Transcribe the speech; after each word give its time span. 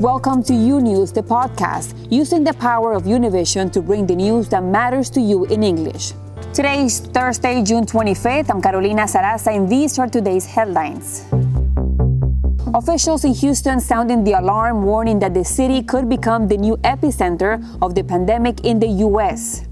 Welcome 0.00 0.42
to 0.42 0.52
U 0.52 0.82
News, 0.82 1.10
the 1.10 1.22
podcast, 1.22 1.96
using 2.12 2.44
the 2.44 2.52
power 2.52 2.92
of 2.92 3.04
Univision 3.04 3.72
to 3.72 3.80
bring 3.80 4.06
the 4.06 4.14
news 4.14 4.46
that 4.50 4.62
matters 4.62 5.08
to 5.16 5.22
you 5.22 5.46
in 5.46 5.62
English. 5.62 6.12
Today 6.52 6.84
is 6.84 7.00
Thursday, 7.00 7.62
June 7.62 7.86
25th. 7.86 8.50
I'm 8.50 8.60
Carolina 8.60 9.04
Sarasa, 9.04 9.56
and 9.56 9.66
these 9.66 9.98
are 9.98 10.06
today's 10.06 10.44
headlines. 10.44 11.24
Officials 12.74 13.24
in 13.24 13.32
Houston 13.32 13.80
sounding 13.80 14.22
the 14.22 14.32
alarm, 14.32 14.82
warning 14.82 15.18
that 15.20 15.32
the 15.32 15.42
city 15.42 15.82
could 15.82 16.10
become 16.10 16.46
the 16.46 16.58
new 16.58 16.76
epicenter 16.84 17.56
of 17.80 17.94
the 17.94 18.04
pandemic 18.04 18.66
in 18.66 18.78
the 18.78 19.00
U.S. 19.08 19.64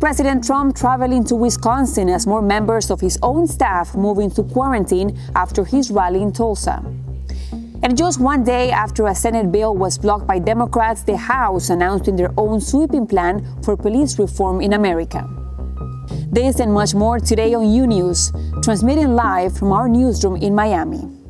President 0.00 0.42
Trump 0.42 0.74
traveling 0.74 1.22
to 1.26 1.36
Wisconsin 1.36 2.08
as 2.08 2.26
more 2.26 2.42
members 2.42 2.90
of 2.90 3.00
his 3.00 3.20
own 3.22 3.46
staff 3.46 3.94
move 3.94 4.18
into 4.18 4.42
quarantine 4.42 5.16
after 5.36 5.64
his 5.64 5.92
rally 5.92 6.22
in 6.22 6.32
Tulsa. 6.32 6.82
And 7.82 7.96
just 7.96 8.20
one 8.20 8.44
day 8.44 8.70
after 8.70 9.08
a 9.08 9.14
Senate 9.14 9.50
bill 9.50 9.74
was 9.74 9.98
blocked 9.98 10.26
by 10.26 10.38
Democrats, 10.38 11.02
the 11.02 11.16
House 11.16 11.68
announcing 11.68 12.14
their 12.14 12.32
own 12.36 12.60
sweeping 12.60 13.08
plan 13.08 13.44
for 13.62 13.76
police 13.76 14.20
reform 14.20 14.60
in 14.60 14.74
America. 14.74 15.28
This 16.30 16.60
and 16.60 16.72
much 16.72 16.94
more 16.94 17.18
today 17.18 17.54
on 17.54 17.68
U 17.68 17.86
News, 17.88 18.32
transmitting 18.62 19.16
live 19.16 19.58
from 19.58 19.72
our 19.72 19.88
newsroom 19.88 20.36
in 20.36 20.54
Miami. 20.54 21.21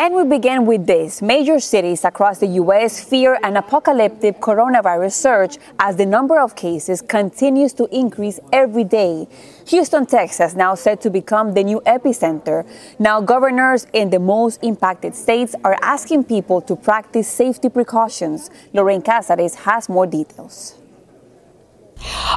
And 0.00 0.14
we 0.14 0.22
begin 0.22 0.64
with 0.64 0.86
this. 0.86 1.20
Major 1.20 1.58
cities 1.58 2.04
across 2.04 2.38
the 2.38 2.46
U.S. 2.62 3.02
fear 3.02 3.36
an 3.42 3.56
apocalyptic 3.56 4.38
coronavirus 4.40 5.10
surge 5.10 5.58
as 5.80 5.96
the 5.96 6.06
number 6.06 6.38
of 6.38 6.54
cases 6.54 7.02
continues 7.02 7.72
to 7.72 7.88
increase 7.90 8.38
every 8.52 8.84
day. 8.84 9.26
Houston, 9.66 10.06
Texas, 10.06 10.54
now 10.54 10.76
set 10.76 11.00
to 11.00 11.10
become 11.10 11.54
the 11.54 11.64
new 11.64 11.80
epicenter. 11.80 12.64
Now, 13.00 13.20
governors 13.20 13.88
in 13.92 14.10
the 14.10 14.20
most 14.20 14.62
impacted 14.62 15.16
states 15.16 15.56
are 15.64 15.76
asking 15.82 16.24
people 16.24 16.60
to 16.60 16.76
practice 16.76 17.26
safety 17.26 17.68
precautions. 17.68 18.50
Lorraine 18.72 19.02
Casares 19.02 19.56
has 19.56 19.88
more 19.88 20.06
details. 20.06 20.76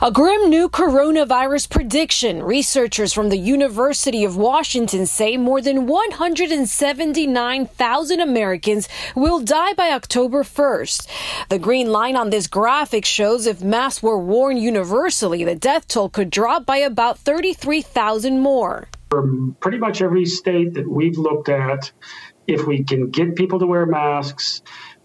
A 0.02 0.12
grim 0.12 0.50
new 0.50 0.70
coronavirus 0.70 1.70
prediction. 1.70 2.42
Researchers 2.42 3.14
from 3.14 3.30
the 3.30 3.38
University 3.38 4.24
of 4.24 4.36
Washington 4.36 5.06
say 5.06 5.38
more 5.38 5.62
than 5.62 5.86
179,000 5.86 8.20
Americans 8.20 8.90
will 9.16 9.40
die 9.40 9.74
by 9.74 9.92
October 9.92 10.44
1st. 10.44 11.08
The 11.50 11.60
green 11.60 11.92
line 11.92 12.16
on 12.16 12.32
this 12.32 12.48
graphic 12.48 13.06
shows 13.06 13.46
if 13.46 13.62
masks 13.62 14.02
were 14.02 14.18
worn 14.18 14.58
universally, 14.58 15.44
the 15.44 15.56
death 15.56 15.88
toll 15.88 16.10
could 16.10 16.32
drop 16.32 16.66
by 16.66 16.78
about 16.78 17.20
33,000 17.20 18.40
more. 18.40 18.88
From 19.10 19.56
pretty 19.60 19.78
much 19.78 20.02
every 20.02 20.26
state 20.26 20.74
that 20.74 20.90
we've 20.90 21.18
looked 21.18 21.50
at, 21.50 21.92
if 22.48 22.66
we 22.66 22.84
can 22.84 23.10
get 23.10 23.36
people 23.36 23.60
to 23.60 23.68
wear 23.68 23.86
masks, 23.86 24.62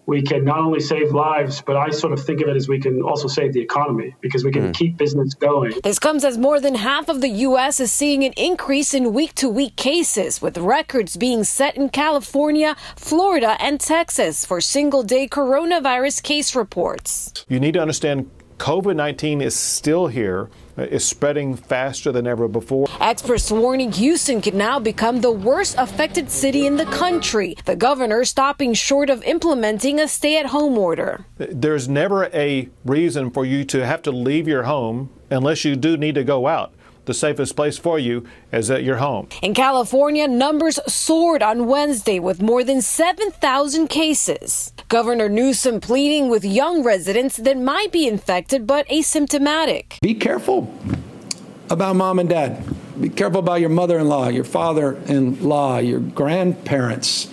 we 0.06 0.22
can 0.22 0.44
not 0.44 0.58
only 0.58 0.80
save 0.80 1.12
lives, 1.12 1.60
but 1.60 1.76
I 1.76 1.90
sort 1.90 2.12
of 2.12 2.24
think 2.24 2.40
of 2.40 2.48
it 2.48 2.56
as 2.56 2.68
we 2.68 2.80
can 2.80 3.02
also 3.02 3.26
save 3.26 3.52
the 3.52 3.60
economy 3.60 4.14
because 4.20 4.44
we 4.44 4.52
can 4.52 4.68
mm. 4.68 4.74
keep 4.74 4.96
business 4.96 5.34
going. 5.34 5.72
This 5.82 5.98
comes 5.98 6.24
as 6.24 6.38
more 6.38 6.60
than 6.60 6.76
half 6.76 7.08
of 7.08 7.20
the 7.20 7.28
U.S. 7.28 7.80
is 7.80 7.92
seeing 7.92 8.22
an 8.24 8.32
increase 8.36 8.94
in 8.94 9.12
week 9.12 9.34
to 9.34 9.48
week 9.48 9.74
cases, 9.76 10.40
with 10.40 10.56
records 10.58 11.16
being 11.16 11.42
set 11.42 11.76
in 11.76 11.88
California, 11.88 12.76
Florida, 12.94 13.56
and 13.60 13.80
Texas 13.80 14.44
for 14.44 14.60
single 14.60 15.02
day 15.02 15.26
coronavirus 15.26 16.22
case 16.22 16.54
reports. 16.54 17.44
You 17.48 17.58
need 17.58 17.74
to 17.74 17.80
understand 17.80 18.30
COVID 18.58 18.96
19 18.96 19.40
is 19.40 19.56
still 19.56 20.06
here 20.06 20.48
Uh, 20.78 20.82
is 20.82 21.06
spreading 21.06 21.56
faster 21.56 22.12
than 22.12 22.26
ever 22.26 22.48
before. 22.48 22.86
Experts 23.00 23.50
warning 23.50 23.90
Houston 23.92 24.42
could 24.42 24.54
now 24.54 24.78
become 24.78 25.22
the 25.22 25.30
worst 25.30 25.74
affected 25.78 26.30
city 26.30 26.66
in 26.66 26.76
the 26.76 26.84
country. 26.86 27.56
The 27.64 27.76
governor 27.76 28.24
stopping 28.26 28.74
short 28.74 29.08
of 29.08 29.22
implementing 29.22 29.98
a 29.98 30.06
stay 30.06 30.38
at 30.38 30.46
home 30.46 30.76
order. 30.76 31.24
There's 31.38 31.88
never 31.88 32.26
a 32.26 32.68
reason 32.84 33.30
for 33.30 33.46
you 33.46 33.64
to 33.64 33.86
have 33.86 34.02
to 34.02 34.10
leave 34.10 34.46
your 34.46 34.64
home 34.64 35.08
unless 35.30 35.64
you 35.64 35.76
do 35.76 35.96
need 35.96 36.14
to 36.16 36.24
go 36.24 36.46
out 36.46 36.74
the 37.06 37.14
safest 37.14 37.56
place 37.56 37.78
for 37.78 37.98
you 37.98 38.26
is 38.52 38.70
at 38.70 38.84
your 38.84 38.96
home. 38.96 39.28
In 39.42 39.54
California, 39.54 40.28
numbers 40.28 40.78
soared 40.86 41.42
on 41.42 41.66
Wednesday 41.66 42.18
with 42.18 42.42
more 42.42 42.62
than 42.62 42.82
7,000 42.82 43.88
cases. 43.88 44.72
Governor 44.88 45.28
Newsom 45.28 45.80
pleading 45.80 46.28
with 46.28 46.44
young 46.44 46.82
residents 46.82 47.36
that 47.38 47.56
might 47.56 47.90
be 47.90 48.06
infected 48.06 48.66
but 48.66 48.86
asymptomatic. 48.88 49.98
Be 50.00 50.14
careful 50.14 50.72
about 51.70 51.96
mom 51.96 52.18
and 52.18 52.28
dad. 52.28 52.62
Be 53.00 53.08
careful 53.08 53.40
about 53.40 53.60
your 53.60 53.70
mother 53.70 53.98
in 53.98 54.08
law, 54.08 54.28
your 54.28 54.44
father 54.44 54.94
in 55.06 55.42
law, 55.42 55.78
your 55.78 56.00
grandparents, 56.00 57.28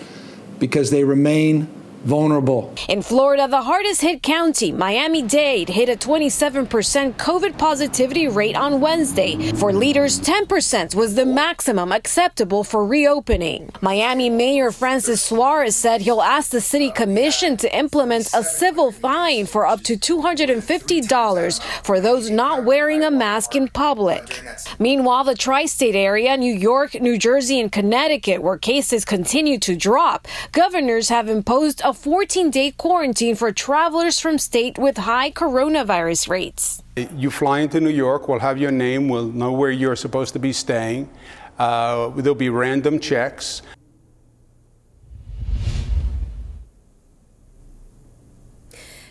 because 0.59 0.91
they 0.91 1.03
remain 1.03 1.67
vulnerable. 2.03 2.73
In 2.89 3.01
Florida, 3.01 3.47
the 3.47 3.61
hardest 3.61 4.01
hit 4.01 4.21
county, 4.21 4.71
Miami 4.71 5.21
Dade, 5.21 5.69
hit 5.69 5.89
a 5.89 5.95
27% 5.95 6.67
COVID 7.13 7.57
positivity 7.57 8.27
rate 8.27 8.55
on 8.55 8.81
Wednesday. 8.81 9.51
For 9.53 9.71
leaders, 9.71 10.19
10% 10.19 10.95
was 10.95 11.15
the 11.15 11.25
maximum 11.25 11.91
acceptable 11.91 12.63
for 12.63 12.85
reopening. 12.85 13.71
Miami 13.81 14.29
Mayor 14.29 14.71
Francis 14.71 15.21
Suarez 15.21 15.75
said 15.75 16.01
he'll 16.01 16.21
ask 16.21 16.51
the 16.51 16.61
city 16.61 16.91
commission 16.91 17.57
to 17.57 17.77
implement 17.77 18.29
a 18.33 18.43
civil 18.43 18.91
fine 18.91 19.45
for 19.45 19.65
up 19.65 19.81
to 19.83 19.95
$250 19.97 21.61
for 21.83 21.99
those 21.99 22.29
not 22.29 22.65
wearing 22.65 23.03
a 23.03 23.11
mask 23.11 23.55
in 23.55 23.67
public. 23.67 24.43
Meanwhile, 24.79 25.23
the 25.25 25.35
tri 25.35 25.65
state 25.65 25.95
area, 25.95 26.35
New 26.37 26.53
York, 26.53 26.95
New 26.95 27.17
Jersey, 27.17 27.59
and 27.59 27.71
Connecticut, 27.71 28.41
where 28.41 28.57
cases 28.57 29.05
continue 29.05 29.57
to 29.59 29.75
drop, 29.75 30.27
governors 30.51 31.09
have 31.09 31.29
imposed 31.29 31.81
a 31.83 31.92
14 31.93 32.49
day 32.49 32.71
quarantine 32.71 33.35
for 33.35 33.51
travelers 33.51 34.19
from 34.19 34.37
state 34.37 34.77
with 34.77 34.97
high 34.97 35.31
coronavirus 35.31 36.29
rates. 36.29 36.83
You 37.15 37.29
fly 37.31 37.59
into 37.59 37.79
New 37.79 37.89
York, 37.89 38.27
we'll 38.27 38.39
have 38.39 38.57
your 38.57 38.71
name, 38.71 39.09
we'll 39.09 39.27
know 39.27 39.51
where 39.51 39.71
you're 39.71 39.95
supposed 39.95 40.33
to 40.33 40.39
be 40.39 40.53
staying. 40.53 41.09
Uh, 41.57 42.09
there'll 42.09 42.35
be 42.35 42.49
random 42.49 42.99
checks. 42.99 43.61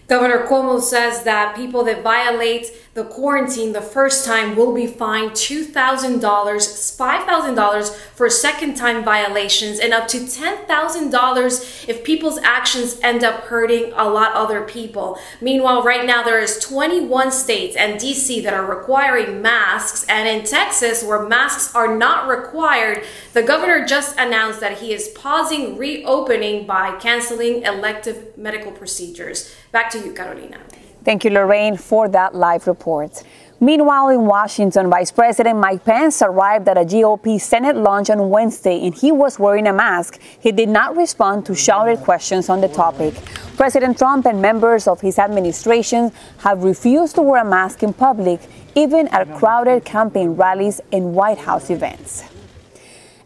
Governor 0.09 0.47
Cuomo 0.47 0.81
says 0.81 1.23
that 1.23 1.57
people 1.57 1.85
that 1.85 2.03
violate 2.03 2.67
the 2.95 3.05
quarantine 3.05 3.73
the 3.73 3.81
first 3.81 4.27
time 4.27 4.55
will 4.55 4.75
be 4.75 4.87
fined 4.87 5.31
$2,000, 5.31 6.21
$5,000 6.21 7.97
for 8.15 8.29
second 8.29 8.75
time 8.75 9.03
violations, 9.03 9.79
and 9.79 9.95
up 9.95 10.07
to 10.09 10.19
$10,000 10.19 11.89
if 11.89 12.05
people's 12.05 12.37
actions 12.39 13.01
end 13.03 13.25
up 13.25 13.45
hurting 13.45 13.93
a 13.95 14.07
lot 14.07 14.35
other 14.35 14.61
people. 14.61 15.19
Meanwhile, 15.41 15.83
right 15.83 16.05
now 16.05 16.23
there 16.23 16.39
is 16.39 16.59
21 16.59 17.33
states 17.33 17.77
and 17.77 17.99
DC 17.99 18.43
that 18.43 18.53
are 18.53 18.67
requiring 18.67 19.41
masks, 19.41 20.05
and 20.07 20.29
in 20.29 20.45
Texas, 20.45 21.03
where 21.03 21.27
masks 21.27 21.75
are 21.75 21.97
not 21.97 22.29
required, 22.29 23.05
the 23.33 23.43
governor 23.43 23.87
just 23.87 24.19
announced 24.19 24.61
that 24.61 24.79
he 24.79 24.93
is 24.93 25.09
pausing 25.09 25.79
reopening 25.79 26.67
by 26.67 26.95
canceling 26.99 27.63
elective 27.63 28.37
medical 28.37 28.71
procedures. 28.71 29.55
Back 29.71 29.89
to 29.93 29.99
you, 29.99 30.13
Carolina. 30.13 30.59
Thank 31.05 31.25
you, 31.25 31.31
Lorraine, 31.31 31.77
for 31.77 32.09
that 32.11 32.35
live 32.35 32.69
report. 32.69 33.25
Meanwhile, 33.59 34.09
in 34.09 34.27
Washington, 34.27 34.89
Vice 34.89 35.11
President 35.11 35.59
Mike 35.59 35.85
Pence 35.85 36.23
arrived 36.23 36.69
at 36.69 36.77
a 36.77 36.85
GOP 36.85 37.41
Senate 37.41 37.77
lunch 37.77 38.11
on 38.11 38.31
Wednesday 38.31 38.85
and 38.85 38.95
he 38.95 39.13
was 39.13 39.39
wearing 39.39 39.67
a 39.67 39.73
mask. 39.73 40.21
He 40.41 40.51
did 40.53 40.69
not 40.69 40.97
respond 40.97 41.47
to 41.47 41.55
shouted 41.55 42.01
questions 42.01 42.49
on 42.49 42.61
the 42.61 42.69
topic. 42.69 43.15
President 43.57 43.99
Trump 43.99 44.27
and 44.27 44.43
members 44.43 44.89
of 44.89 45.01
his 45.01 45.19
administration 45.19 46.11
have 46.39 46.65
refused 46.65 47.15
to 47.17 47.23
wear 47.23 47.43
a 47.43 47.45
mask 47.45 47.83
in 47.83 47.93
public, 47.93 48.41
even 48.75 49.07
at 49.09 49.33
crowded 49.37 49.85
campaign 49.85 50.31
rallies 50.31 50.81
and 50.93 51.15
White 51.15 51.39
House 51.39 51.71
events. 51.71 52.32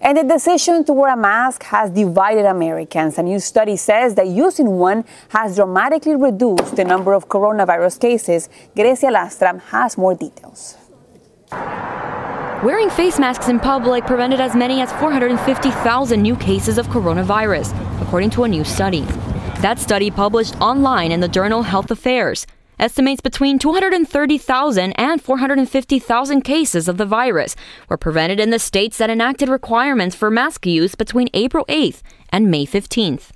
And 0.01 0.19
the 0.19 0.25
decision 0.25 0.85
to 0.85 0.93
wear 0.93 1.13
a 1.13 1.17
mask 1.17 1.63
has 1.65 1.91
divided 1.91 2.45
Americans. 2.45 3.19
A 3.19 3.23
new 3.23 3.41
study 3.41 3.77
says 3.77 4.15
that 4.17 4.29
using 4.29 4.79
one 4.79 5.05
has 5.31 5.57
dramatically 5.57 6.17
reduced 6.17 6.77
the 6.77 6.85
number 6.85 7.13
of 7.13 7.29
coronavirus 7.29 8.01
cases. 8.01 8.49
Grecia 8.75 9.07
Lastra 9.07 9.61
has 9.63 9.97
more 9.97 10.15
details. 10.15 10.77
Wearing 12.65 12.91
face 12.91 13.19
masks 13.19 13.49
in 13.49 13.61
public 13.61 14.07
prevented 14.07 14.41
as 14.41 14.55
many 14.55 14.81
as 14.81 14.93
450,000 14.95 16.21
new 16.21 16.37
cases 16.37 16.79
of 16.79 16.87
coronavirus, 16.89 17.73
according 18.03 18.31
to 18.31 18.45
a 18.45 18.49
new 18.49 18.65
study. 18.65 19.03
That 19.61 19.79
study 19.79 20.11
published 20.11 20.61
online 20.61 21.13
in 21.13 21.21
the 21.21 21.29
journal 21.29 21.63
Health 21.63 21.91
Affairs 21.91 22.47
estimates 22.79 23.21
between 23.21 23.59
230,000 23.59 24.93
and 24.93 25.23
450,000 25.23 26.41
cases 26.43 26.89
of 26.89 26.97
the 26.97 27.07
virus 27.07 27.57
were 27.89 27.97
prevented 27.97 28.41
in 28.41 28.51
the 28.51 28.59
states 28.59 28.99
that 28.99 29.11
enacted 29.11 29.49
requirements 29.49 30.17
for 30.17 30.31
mask 30.31 30.67
use 30.67 30.95
between 30.95 31.29
April 31.35 31.65
8th 31.67 32.03
and 32.31 32.51
May 32.51 32.67
15th. 32.67 33.31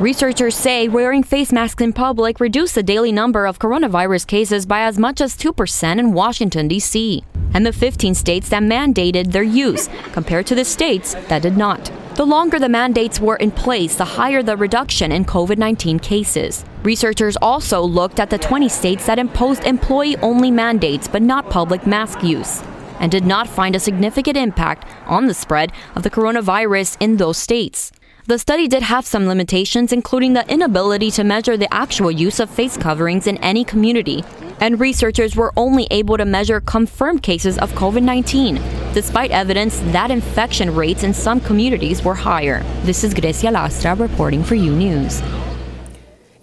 Researchers 0.00 0.56
say 0.56 0.88
wearing 0.88 1.22
face 1.22 1.52
masks 1.52 1.80
in 1.80 1.92
public 1.92 2.40
reduced 2.40 2.74
the 2.74 2.82
daily 2.82 3.12
number 3.12 3.46
of 3.46 3.60
coronavirus 3.60 4.26
cases 4.26 4.66
by 4.66 4.80
as 4.80 4.98
much 4.98 5.20
as 5.20 5.36
2% 5.36 5.98
in 5.98 6.12
Washington, 6.12 6.66
D.C., 6.66 7.22
and 7.54 7.64
the 7.64 7.72
15 7.72 8.14
states 8.14 8.48
that 8.48 8.62
mandated 8.62 9.30
their 9.30 9.42
use, 9.42 9.88
compared 10.12 10.46
to 10.46 10.56
the 10.56 10.64
states 10.64 11.14
that 11.28 11.42
did 11.42 11.56
not. 11.56 12.01
The 12.14 12.26
longer 12.26 12.58
the 12.58 12.68
mandates 12.68 13.20
were 13.20 13.36
in 13.36 13.50
place, 13.50 13.96
the 13.96 14.04
higher 14.04 14.42
the 14.42 14.54
reduction 14.54 15.10
in 15.12 15.24
COVID 15.24 15.56
19 15.56 15.98
cases. 15.98 16.62
Researchers 16.82 17.38
also 17.40 17.80
looked 17.80 18.20
at 18.20 18.28
the 18.28 18.36
20 18.36 18.68
states 18.68 19.06
that 19.06 19.18
imposed 19.18 19.64
employee 19.64 20.18
only 20.18 20.50
mandates 20.50 21.08
but 21.08 21.22
not 21.22 21.48
public 21.48 21.86
mask 21.86 22.22
use, 22.22 22.62
and 23.00 23.10
did 23.10 23.24
not 23.24 23.48
find 23.48 23.74
a 23.74 23.80
significant 23.80 24.36
impact 24.36 24.86
on 25.06 25.26
the 25.26 25.32
spread 25.32 25.72
of 25.96 26.02
the 26.02 26.10
coronavirus 26.10 26.98
in 27.00 27.16
those 27.16 27.38
states. 27.38 27.92
The 28.24 28.38
study 28.38 28.68
did 28.68 28.84
have 28.84 29.04
some 29.04 29.26
limitations, 29.26 29.92
including 29.92 30.32
the 30.32 30.48
inability 30.48 31.10
to 31.12 31.24
measure 31.24 31.56
the 31.56 31.72
actual 31.74 32.08
use 32.08 32.38
of 32.38 32.48
face 32.48 32.76
coverings 32.76 33.26
in 33.26 33.36
any 33.38 33.64
community, 33.64 34.22
and 34.60 34.78
researchers 34.78 35.34
were 35.34 35.52
only 35.56 35.88
able 35.90 36.16
to 36.16 36.24
measure 36.24 36.60
confirmed 36.60 37.24
cases 37.24 37.58
of 37.58 37.72
COVID 37.72 38.04
19, 38.04 38.62
despite 38.94 39.32
evidence 39.32 39.80
that 39.86 40.12
infection 40.12 40.72
rates 40.72 41.02
in 41.02 41.12
some 41.12 41.40
communities 41.40 42.04
were 42.04 42.14
higher. 42.14 42.62
This 42.84 43.02
is 43.02 43.12
Grecia 43.12 43.48
Lastra 43.48 43.98
reporting 43.98 44.44
for 44.44 44.54
U 44.54 44.70
News. 44.70 45.20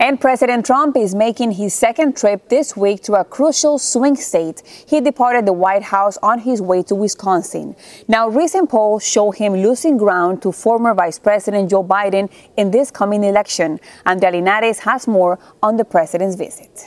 And 0.01 0.19
President 0.19 0.65
Trump 0.65 0.95
is 0.95 1.13
making 1.13 1.51
his 1.51 1.73
second 1.73 2.15
trip 2.15 2.47
this 2.47 2.77
week 2.77 3.03
to 3.03 3.15
a 3.15 3.25
crucial 3.25 3.77
swing 3.77 4.15
state. 4.15 4.63
He 4.87 5.01
departed 5.01 5.45
the 5.45 5.51
White 5.51 5.83
House 5.83 6.17
on 6.23 6.39
his 6.39 6.61
way 6.61 6.83
to 6.83 6.95
Wisconsin. 6.95 7.75
Now, 8.07 8.29
recent 8.29 8.69
polls 8.69 9.05
show 9.05 9.31
him 9.31 9.55
losing 9.55 9.97
ground 9.97 10.41
to 10.43 10.53
former 10.53 10.93
Vice 10.93 11.19
President 11.19 11.69
Joe 11.69 11.83
Biden 11.83 12.31
in 12.55 12.71
this 12.71 12.91
coming 12.91 13.25
election. 13.25 13.81
Andrea 14.05 14.31
Linares 14.31 14.79
has 14.79 15.05
more 15.05 15.37
on 15.61 15.75
the 15.75 15.83
president's 15.83 16.37
visit. 16.37 16.85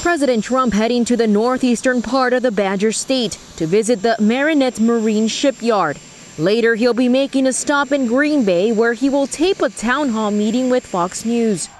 President 0.00 0.44
Trump 0.44 0.72
heading 0.72 1.04
to 1.04 1.16
the 1.16 1.26
northeastern 1.26 2.00
part 2.00 2.32
of 2.32 2.42
the 2.42 2.52
Badger 2.52 2.92
State 2.92 3.32
to 3.56 3.66
visit 3.66 4.00
the 4.00 4.16
Marinette 4.18 4.80
Marine 4.80 5.28
Shipyard. 5.28 5.98
Later, 6.38 6.74
he'll 6.74 6.92
be 6.92 7.08
making 7.08 7.46
a 7.46 7.52
stop 7.52 7.92
in 7.92 8.06
Green 8.06 8.44
Bay 8.44 8.70
where 8.70 8.92
he 8.92 9.08
will 9.08 9.26
tape 9.26 9.62
a 9.62 9.70
town 9.70 10.10
hall 10.10 10.30
meeting 10.30 10.68
with 10.68 10.84
Fox 10.84 11.24
News. 11.24 11.70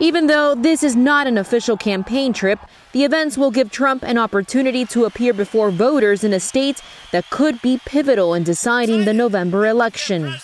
Even 0.00 0.26
though 0.26 0.56
this 0.56 0.82
is 0.82 0.96
not 0.96 1.28
an 1.28 1.38
official 1.38 1.76
campaign 1.76 2.32
trip, 2.32 2.58
the 2.90 3.04
events 3.04 3.38
will 3.38 3.52
give 3.52 3.70
Trump 3.70 4.02
an 4.02 4.18
opportunity 4.18 4.84
to 4.86 5.04
appear 5.04 5.32
before 5.32 5.70
voters 5.70 6.24
in 6.24 6.32
a 6.32 6.40
state 6.40 6.82
that 7.12 7.30
could 7.30 7.62
be 7.62 7.80
pivotal 7.86 8.34
in 8.34 8.42
deciding 8.42 9.04
the 9.04 9.14
November 9.14 9.64
election. 9.64 10.34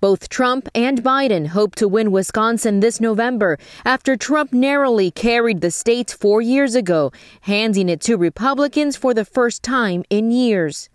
Both 0.00 0.28
Trump 0.28 0.68
and 0.72 1.02
Biden 1.02 1.48
hope 1.48 1.74
to 1.76 1.88
win 1.88 2.12
Wisconsin 2.12 2.78
this 2.78 3.00
November 3.00 3.58
after 3.84 4.16
Trump 4.16 4.52
narrowly 4.52 5.10
carried 5.10 5.60
the 5.60 5.72
state 5.72 6.12
four 6.12 6.40
years 6.40 6.76
ago, 6.76 7.10
handing 7.40 7.88
it 7.88 8.00
to 8.02 8.16
Republicans 8.16 8.96
for 8.96 9.12
the 9.12 9.24
first 9.24 9.64
time 9.64 10.04
in 10.08 10.30
years. 10.30 10.88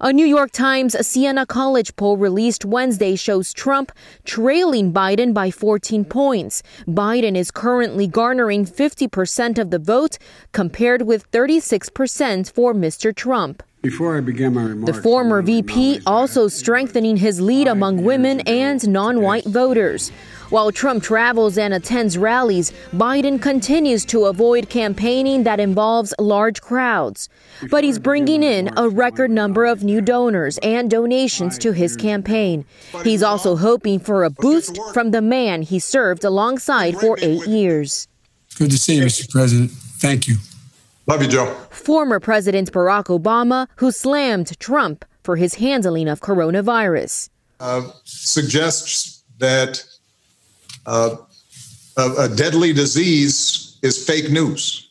A 0.00 0.12
New 0.12 0.26
York 0.26 0.52
Times 0.52 0.94
Siena 1.04 1.44
College 1.44 1.96
poll 1.96 2.16
released 2.16 2.64
Wednesday 2.64 3.16
shows 3.16 3.52
Trump 3.52 3.90
trailing 4.24 4.92
Biden 4.92 5.34
by 5.34 5.50
14 5.50 6.04
points. 6.04 6.62
Biden 6.86 7.34
is 7.36 7.50
currently 7.50 8.06
garnering 8.06 8.64
50% 8.64 9.58
of 9.58 9.70
the 9.70 9.78
vote, 9.80 10.16
compared 10.52 11.02
with 11.02 11.28
36% 11.32 12.52
for 12.52 12.72
Mr. 12.72 13.12
Trump. 13.12 13.64
Before 13.80 14.16
I 14.16 14.20
begin 14.20 14.54
my 14.54 14.64
remarks, 14.64 14.96
the 14.96 15.02
former 15.02 15.40
VP 15.40 16.00
also 16.04 16.48
strengthening 16.48 17.16
his 17.16 17.40
lead 17.40 17.68
among 17.68 18.02
women 18.02 18.40
and 18.40 18.86
non 18.88 19.20
white 19.22 19.44
voters. 19.44 20.10
While 20.50 20.72
Trump 20.72 21.04
travels 21.04 21.58
and 21.58 21.72
attends 21.72 22.18
rallies, 22.18 22.72
Biden 22.92 23.40
continues 23.40 24.04
to 24.06 24.24
avoid 24.24 24.68
campaigning 24.68 25.44
that 25.44 25.60
involves 25.60 26.12
large 26.18 26.60
crowds. 26.60 27.28
But 27.70 27.84
he's 27.84 27.98
bringing 27.98 28.42
in 28.42 28.70
a 28.76 28.88
record 28.88 29.30
number 29.30 29.66
of 29.66 29.84
new 29.84 30.00
donors 30.00 30.58
and 30.58 30.90
donations 30.90 31.58
to 31.58 31.72
his 31.72 31.96
campaign. 31.96 32.64
He's 33.04 33.22
also 33.22 33.56
hoping 33.56 34.00
for 34.00 34.24
a 34.24 34.30
boost 34.30 34.78
from 34.92 35.12
the 35.12 35.22
man 35.22 35.62
he 35.62 35.78
served 35.78 36.24
alongside 36.24 36.96
for 36.96 37.16
eight 37.20 37.46
years. 37.46 38.08
Good 38.56 38.70
to 38.72 38.78
see 38.78 38.96
you, 38.96 39.04
Mr. 39.04 39.30
President. 39.30 39.70
Thank 39.70 40.26
you. 40.26 40.36
Love 41.08 41.22
you, 41.22 41.28
Joe. 41.28 41.46
Former 41.70 42.20
President 42.20 42.70
Barack 42.70 43.04
Obama, 43.04 43.66
who 43.76 43.90
slammed 43.90 44.58
Trump 44.60 45.06
for 45.22 45.36
his 45.36 45.54
handling 45.54 46.06
of 46.06 46.20
coronavirus. 46.20 47.30
Uh, 47.60 47.90
suggests 48.04 49.24
that 49.38 49.82
uh, 50.84 51.16
a, 51.96 52.10
a, 52.18 52.28
deadly 52.28 52.74
disease 52.74 53.78
is 53.82 54.04
fake 54.06 54.30
news 54.30 54.90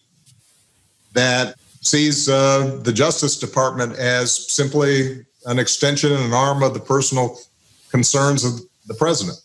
that 1.14 1.56
sees 1.81 2.28
uh, 2.28 2.80
the 2.84 2.92
Justice 2.92 3.40
Department 3.40 3.98
as 3.98 4.52
simply 4.52 5.24
an 5.46 5.60
extension 5.60 6.12
and 6.12 6.25
an 6.25 6.34
arm 6.34 6.64
of 6.64 6.74
the 6.74 6.80
personal 6.80 7.38
concerns 7.90 8.44
of 8.44 8.60
the 8.88 8.94
president. 8.96 9.38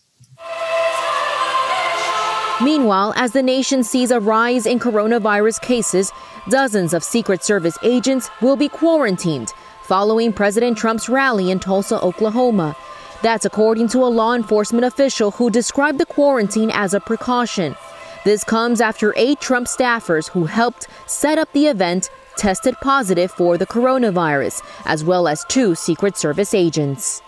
Meanwhile, 2.61 3.13
as 3.15 3.31
the 3.31 3.41
nation 3.41 3.83
sees 3.83 4.11
a 4.11 4.19
rise 4.19 4.65
in 4.65 4.79
coronavirus 4.79 5.61
cases, 5.61 6.11
dozens 6.49 6.93
of 6.93 7.03
Secret 7.03 7.43
Service 7.43 7.77
agents 7.81 8.29
will 8.41 8.55
be 8.55 8.69
quarantined 8.69 9.53
following 9.81 10.31
President 10.31 10.77
Trump's 10.77 11.09
rally 11.09 11.51
in 11.51 11.59
Tulsa, 11.59 11.99
Oklahoma. 12.01 12.75
That's 13.21 13.45
according 13.45 13.87
to 13.89 13.99
a 13.99 14.05
law 14.05 14.35
enforcement 14.35 14.85
official 14.85 15.31
who 15.31 15.49
described 15.49 15.97
the 15.97 16.05
quarantine 16.05 16.71
as 16.71 16.93
a 16.93 16.99
precaution. 16.99 17.75
This 18.23 18.43
comes 18.43 18.81
after 18.81 19.13
eight 19.17 19.41
Trump 19.41 19.67
staffers 19.67 20.29
who 20.29 20.45
helped 20.45 20.87
set 21.05 21.37
up 21.37 21.51
the 21.53 21.67
event 21.67 22.09
tested 22.37 22.75
positive 22.81 23.31
for 23.31 23.57
the 23.57 23.67
coronavirus, 23.67 24.63
as 24.85 25.03
well 25.03 25.27
as 25.27 25.45
two 25.49 25.75
Secret 25.75 26.17
Service 26.17 26.53
agents. 26.53 27.21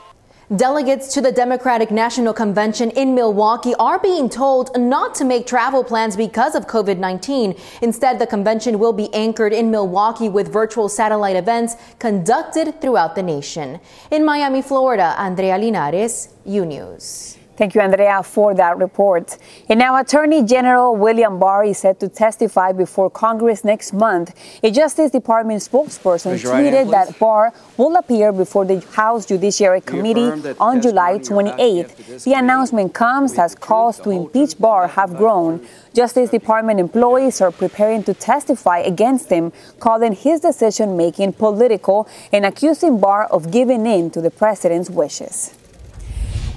Delegates 0.53 1.11
to 1.15 1.21
the 1.21 1.31
Democratic 1.31 1.89
National 1.89 2.31
Convention 2.31 2.91
in 2.91 3.15
Milwaukee 3.15 3.73
are 3.79 3.97
being 3.97 4.29
told 4.29 4.77
not 4.77 5.15
to 5.15 5.25
make 5.25 5.47
travel 5.47 5.83
plans 5.83 6.15
because 6.15 6.53
of 6.53 6.67
COVID 6.67 6.99
19. 6.99 7.55
Instead, 7.81 8.19
the 8.19 8.27
convention 8.27 8.77
will 8.77 8.93
be 8.93 9.11
anchored 9.15 9.53
in 9.53 9.71
Milwaukee 9.71 10.29
with 10.29 10.53
virtual 10.53 10.87
satellite 10.87 11.35
events 11.35 11.75
conducted 11.97 12.79
throughout 12.79 13.15
the 13.15 13.23
nation. 13.23 13.79
In 14.11 14.23
Miami, 14.23 14.61
Florida, 14.61 15.15
Andrea 15.17 15.57
Linares, 15.57 16.29
U 16.45 16.63
News. 16.63 17.39
Thank 17.57 17.73
you, 17.73 17.79
Andrea, 17.79 18.21
for 18.21 18.53
that 18.53 18.77
report. 18.77 19.37
And 19.69 19.79
now, 19.79 19.97
Attorney 19.97 20.43
General 20.43 20.93
William 20.93 21.39
Barr 21.39 21.63
is 21.63 21.77
set 21.77 22.01
to 22.01 22.09
testify 22.09 22.73
before 22.73 23.09
Congress 23.09 23.63
next 23.63 23.93
month. 23.93 24.35
A 24.61 24.69
Justice 24.71 25.11
Department 25.11 25.61
spokesperson 25.61 26.37
tweeted 26.37 26.91
that 26.91 27.17
Barr 27.17 27.53
will 27.77 27.95
appear 27.95 28.33
before 28.33 28.65
the 28.65 28.81
House 28.91 29.25
Judiciary 29.25 29.79
Committee 29.79 30.29
on 30.59 30.81
July 30.81 31.17
28th. 31.19 32.23
The 32.25 32.33
announcement 32.33 32.93
comes 32.93 33.39
as 33.39 33.55
calls 33.55 33.99
to 34.01 34.09
impeach 34.09 34.59
Barr 34.59 34.89
have 34.89 35.15
grown. 35.15 35.65
Justice 35.93 36.31
Department 36.31 36.81
employees 36.81 37.39
are 37.39 37.51
preparing 37.51 38.03
to 38.03 38.13
testify 38.13 38.79
against 38.79 39.29
him, 39.29 39.53
calling 39.79 40.11
his 40.11 40.41
decision 40.41 40.97
making 40.97 41.31
political 41.31 42.05
and 42.33 42.45
accusing 42.45 42.99
Barr 42.99 43.27
of 43.27 43.49
giving 43.49 43.85
in 43.85 44.11
to 44.11 44.19
the 44.19 44.29
president's 44.29 44.89
wishes. 44.89 45.55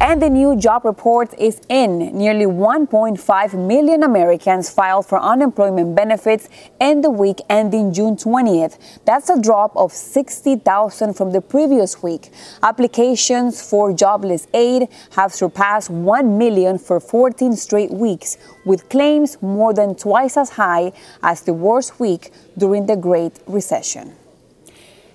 And 0.01 0.23
the 0.23 0.31
new 0.31 0.55
job 0.55 0.85
report 0.85 1.35
is 1.39 1.61
in. 1.69 2.17
Nearly 2.17 2.47
1.5 2.47 3.67
million 3.67 4.05
Americans 4.05 4.71
filed 4.71 5.07
for 5.07 5.21
unemployment 5.21 5.97
benefits 5.97 6.49
in 6.81 7.01
the 7.01 7.11
week 7.11 7.41
ending 7.51 7.93
June 7.93 8.15
20th. 8.15 8.79
That's 9.05 9.29
a 9.29 9.43
drop 9.43 9.77
of 9.77 9.91
60,000 9.93 11.15
from 11.15 11.33
the 11.33 11.41
previous 11.41 12.01
week. 12.01 12.31
Applications 12.63 13.61
for 13.61 13.93
jobless 13.93 14.47
aid 14.55 14.87
have 15.17 15.35
surpassed 15.35 15.91
1 15.91 16.39
million 16.39 16.79
for 16.79 17.01
14 17.01 17.57
straight 17.57 17.91
weeks, 17.91 18.39
with 18.65 18.89
claims 18.91 19.37
more 19.43 19.75
than 19.75 19.97
twice 19.97 20.37
as 20.37 20.51
high 20.51 20.93
as 21.25 21.43
the 21.43 21.53
worst 21.53 21.99
week 21.99 22.31
during 22.57 22.87
the 22.87 22.97
Great 22.97 23.41
Recession. 23.49 24.15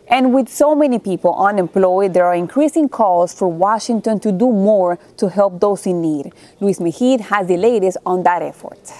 And 0.08 0.34
with 0.34 0.50
so 0.50 0.76
many 0.76 1.00
people 1.00 1.34
unemployed, 1.36 2.14
there 2.14 2.26
are 2.26 2.36
increasing 2.36 2.90
calls 2.90 3.34
for 3.34 3.48
Washington 3.48 4.20
to 4.20 4.32
do 4.32 4.52
more 4.52 5.00
to 5.18 5.30
help 5.30 5.60
those 5.60 5.88
in 5.88 6.02
need. 6.02 6.34
Luis 6.60 6.80
Megid 6.80 7.22
has 7.22 7.48
the 7.48 7.58
latest 7.58 7.98
on 8.06 8.24
that 8.24 8.42
effort. 8.42 8.92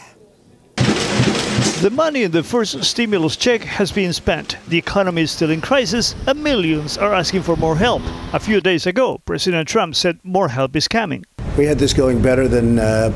The 1.84 1.90
money 1.90 2.24
in 2.24 2.32
the 2.32 2.44
first 2.44 2.82
stimulus 2.86 3.36
check 3.36 3.62
has 3.62 3.92
been 3.92 4.14
spent. 4.14 4.56
The 4.70 4.78
economy 4.78 5.24
is 5.24 5.32
still 5.32 5.52
in 5.52 5.60
crisis, 5.60 6.16
and 6.28 6.42
millions 6.42 6.98
are 6.98 7.14
asking 7.14 7.42
for 7.42 7.58
more 7.58 7.76
help. 7.76 8.02
A 8.32 8.40
few 8.40 8.62
days 8.62 8.88
ago, 8.88 9.20
President 9.26 9.68
Trump 9.68 9.96
said 9.96 10.18
more 10.24 10.48
help 10.48 10.78
is 10.78 10.88
coming. 10.88 11.26
We 11.58 11.66
had 11.66 11.78
this 11.78 11.94
going 11.94 12.22
better 12.22 12.48
than 12.48 12.80
uh, 12.80 13.12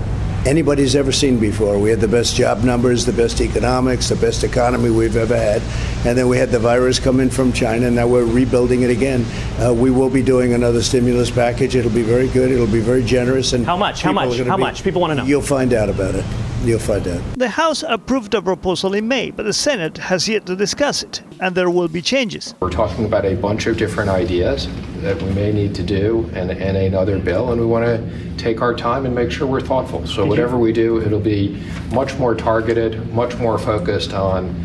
anybody's 0.46 0.96
ever 0.96 1.12
seen 1.12 1.40
before. 1.40 1.80
We 1.80 1.90
had 1.90 2.00
the 2.00 2.08
best 2.08 2.36
job 2.36 2.64
numbers, 2.64 3.06
the 3.06 3.14
best 3.14 3.42
economics, 3.42 4.10
the 4.10 4.16
best 4.16 4.44
economy 4.44 4.90
we've 4.90 5.16
ever 5.16 5.36
had. 5.36 5.62
And 6.06 6.18
then 6.18 6.28
we 6.28 6.38
had 6.38 6.50
the 6.50 6.60
virus 6.60 7.00
come 7.00 7.20
in 7.20 7.30
from 7.30 7.52
China, 7.54 7.88
and 7.88 7.96
now 7.96 8.08
we're 8.08 8.26
rebuilding 8.26 8.84
it 8.84 8.90
again. 8.90 9.26
Uh, 9.60 9.74
we 9.74 9.92
will 9.92 10.10
be 10.10 10.22
doing 10.22 10.54
another 10.54 10.82
stimulus 10.82 11.32
package. 11.32 11.76
It'll 11.76 11.92
be 11.92 12.04
very 12.04 12.28
good. 12.30 12.52
It'll 12.52 12.68
be 12.68 12.82
very 12.82 13.04
generous. 13.04 13.54
And 13.54 13.66
how 13.66 13.78
much? 13.78 14.02
How 14.02 14.12
much? 14.12 14.38
How 14.40 14.58
be, 14.58 14.62
much? 14.62 14.84
People 14.84 15.02
want 15.02 15.12
to 15.12 15.16
know. 15.16 15.26
You'll 15.26 15.42
find 15.42 15.74
out 15.74 15.90
about 15.90 16.16
it. 16.16 16.26
You'll 16.64 16.80
find 16.80 17.08
out. 17.08 17.22
The 17.36 17.50
House 17.50 17.84
approved 17.88 18.32
the 18.32 18.42
proposal 18.42 18.94
in 18.94 19.08
May, 19.08 19.32
but 19.32 19.44
the 19.44 19.54
Senate 19.54 19.98
has 19.98 20.28
yet 20.28 20.46
to 20.48 20.56
discuss 20.56 21.04
it, 21.04 21.22
and 21.40 21.56
there 21.56 21.70
will 21.70 21.88
be 21.88 22.02
changes. 22.02 22.56
We're 22.60 22.72
talking 22.72 23.06
about 23.06 23.26
a 23.26 23.36
bunch 23.36 23.68
of 23.68 23.78
different 23.78 24.10
ideas 24.10 24.68
that 25.02 25.22
we 25.22 25.32
may 25.34 25.54
need 25.54 25.76
to 25.76 25.84
do 25.84 26.30
and, 26.34 26.52
and 26.52 26.76
another 26.76 27.20
bill, 27.20 27.52
and 27.52 27.62
we 27.62 27.68
want 27.68 27.86
to 27.86 28.38
take 28.38 28.62
our 28.62 28.74
time 28.74 29.06
and 29.06 29.14
make 29.14 29.32
sure 29.32 29.48
we're 29.48 29.62
thoughtful. 29.62 30.06
So, 30.08 30.26
whatever 30.26 30.58
we 30.58 30.74
do, 30.74 31.02
it'll 31.02 31.20
be 31.20 31.64
much 31.92 32.18
more 32.18 32.34
targeted, 32.34 33.14
much 33.14 33.38
more 33.38 33.58
focused 33.58 34.14
on 34.14 34.56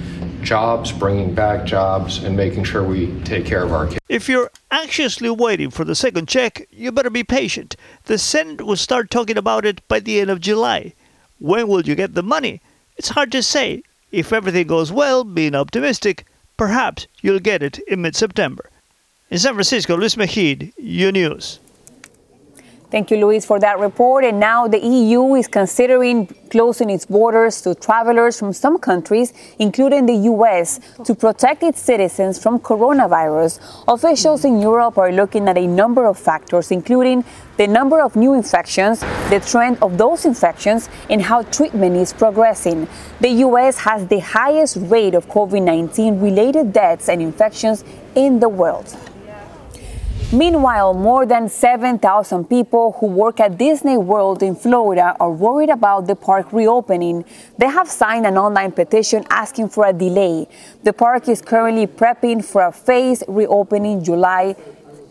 jobs, 0.43 0.93
bringing 0.93 1.35
back 1.35 1.65
jobs, 1.67 2.25
and 2.25 2.37
making 2.37 2.65
sure 2.65 2.83
we 2.83 3.13
take 3.21 3.45
care 3.45 3.63
of 3.63 3.73
our 3.73 3.87
kids. 3.87 4.01
If 4.09 4.29
you're 4.29 4.51
anxiously 4.71 5.31
waiting 5.31 5.71
for 5.71 5.85
the 5.85 5.95
second 5.95 6.27
check, 6.29 6.67
you 6.71 6.91
better 6.91 7.11
be 7.11 7.23
patient. 7.23 7.77
The 8.05 8.19
Senate 8.19 8.63
will 8.63 8.77
start 8.77 9.11
talking 9.11 9.37
about 9.37 9.65
it 9.65 9.87
by 9.89 10.01
the 10.01 10.21
end 10.21 10.31
of 10.31 10.41
July. 10.41 10.95
When 11.43 11.67
will 11.67 11.83
you 11.83 11.97
get 11.97 12.15
the 12.15 12.23
money? 12.23 12.61
It's 12.97 13.09
hard 13.09 13.33
to 13.33 13.43
say. 13.43 13.83
If 14.13 14.33
everything 14.33 14.69
goes 14.69 14.93
well, 14.93 15.25
being 15.25 15.57
optimistic, 15.57 16.25
perhaps 16.57 17.09
you'll 17.21 17.41
get 17.41 17.65
it 17.65 17.81
in 17.89 18.01
mid 18.03 18.15
September. 18.15 18.71
In 19.29 19.41
San 19.41 19.55
Francisco, 19.55 19.97
Luis 19.97 20.15
Megid, 20.15 20.73
U 20.77 21.11
News. 21.11 21.59
Thank 22.93 23.11
you, 23.11 23.17
Luis, 23.17 23.47
for 23.47 23.59
that 23.59 23.79
report. 23.79 24.23
And 24.23 24.39
now 24.39 24.69
the 24.69 24.79
EU 24.79 25.35
is 25.37 25.49
considering 25.49 26.27
closing 26.51 26.91
its 26.91 27.07
borders 27.07 27.63
to 27.63 27.75
travelers 27.75 28.39
from 28.39 28.53
some 28.53 28.77
countries, 28.79 29.33
including 29.59 30.05
the 30.05 30.29
U.S., 30.33 30.79
to 31.07 31.15
protect 31.15 31.63
its 31.63 31.81
citizens 31.81 32.39
from 32.39 32.59
coronavirus. 32.59 33.61
Officials 33.89 34.45
in 34.45 34.61
Europe 34.61 34.99
are 34.99 35.11
looking 35.11 35.49
at 35.49 35.57
a 35.57 35.67
number 35.67 36.05
of 36.05 36.19
factors, 36.19 36.71
including 36.71 37.25
the 37.57 37.67
number 37.67 37.99
of 37.99 38.15
new 38.15 38.35
infections, 38.35 39.01
the 39.31 39.43
trend 39.47 39.79
of 39.81 39.97
those 39.97 40.27
infections, 40.27 40.91
and 41.09 41.23
how 41.23 41.45
treatment 41.45 41.97
is 41.97 42.13
progressing. 42.13 42.87
The 43.23 43.31
U.S. 43.47 43.79
has 43.79 44.07
the 44.09 44.19
highest 44.19 44.77
rate 44.79 45.15
of 45.15 45.27
COVID 45.29 45.63
19 45.63 46.21
related 46.21 46.75
deaths 46.75 47.09
and 47.09 47.23
infections 47.23 47.85
in 48.15 48.39
the 48.39 48.51
world. 48.51 48.95
Meanwhile, 50.33 50.95
more 50.95 51.27
than 51.27 51.51
7,000 51.51 52.49
people 52.49 52.93
who 52.93 53.07
work 53.07 53.39
at 53.39 53.59
Disney 53.59 53.99
World 53.99 54.43
in 54.43 54.55
Florida 54.57 55.15
are 55.21 55.31
worried 55.31 55.69
about 55.69 56.07
the 56.07 56.17
park 56.17 56.55
reopening. 56.55 57.27
They 57.59 57.67
have 57.67 57.87
signed 57.87 58.25
an 58.25 58.39
online 58.39 58.73
petition 58.73 59.27
asking 59.29 59.69
for 59.69 59.87
a 59.87 59.93
delay. 59.93 60.49
The 60.85 60.95
park 60.95 61.29
is 61.29 61.43
currently 61.43 61.87
prepping 61.87 62.43
for 62.47 62.63
a 62.63 62.73
phased 62.73 63.25
reopening 63.29 64.03
July 64.03 64.57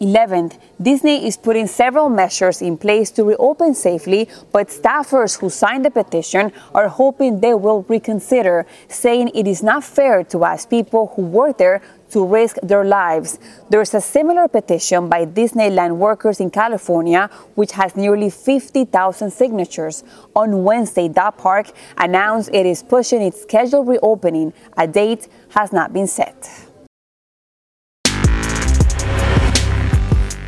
11th, 0.01 0.57
Disney 0.81 1.27
is 1.27 1.37
putting 1.37 1.67
several 1.67 2.09
measures 2.09 2.59
in 2.59 2.75
place 2.75 3.11
to 3.11 3.23
reopen 3.23 3.75
safely, 3.75 4.27
but 4.51 4.69
staffers 4.69 5.39
who 5.39 5.47
signed 5.47 5.85
the 5.85 5.91
petition 5.91 6.51
are 6.73 6.87
hoping 6.87 7.39
they 7.39 7.53
will 7.53 7.83
reconsider, 7.83 8.65
saying 8.87 9.29
it 9.35 9.45
is 9.45 9.61
not 9.61 9.83
fair 9.83 10.23
to 10.23 10.43
ask 10.43 10.67
people 10.67 11.13
who 11.15 11.21
work 11.21 11.59
there 11.59 11.83
to 12.11 12.25
risk 12.25 12.57
their 12.63 12.83
lives. 12.83 13.39
There's 13.69 13.93
a 13.93 14.01
similar 14.01 14.47
petition 14.47 15.09
by 15.09 15.25
Disneyland 15.25 15.97
workers 15.97 16.39
in 16.39 16.49
California, 16.49 17.29
which 17.55 17.73
has 17.73 17.95
nearly 17.95 18.29
50,000 18.29 19.31
signatures. 19.31 20.03
On 20.35 20.63
Wednesday, 20.63 21.07
that 21.09 21.37
park 21.37 21.71
announced 21.97 22.49
it 22.53 22.65
is 22.65 22.83
pushing 22.83 23.21
its 23.21 23.41
scheduled 23.41 23.87
reopening. 23.87 24.53
A 24.77 24.87
date 24.87 25.27
has 25.49 25.71
not 25.71 25.93
been 25.93 26.07
set. 26.07 26.70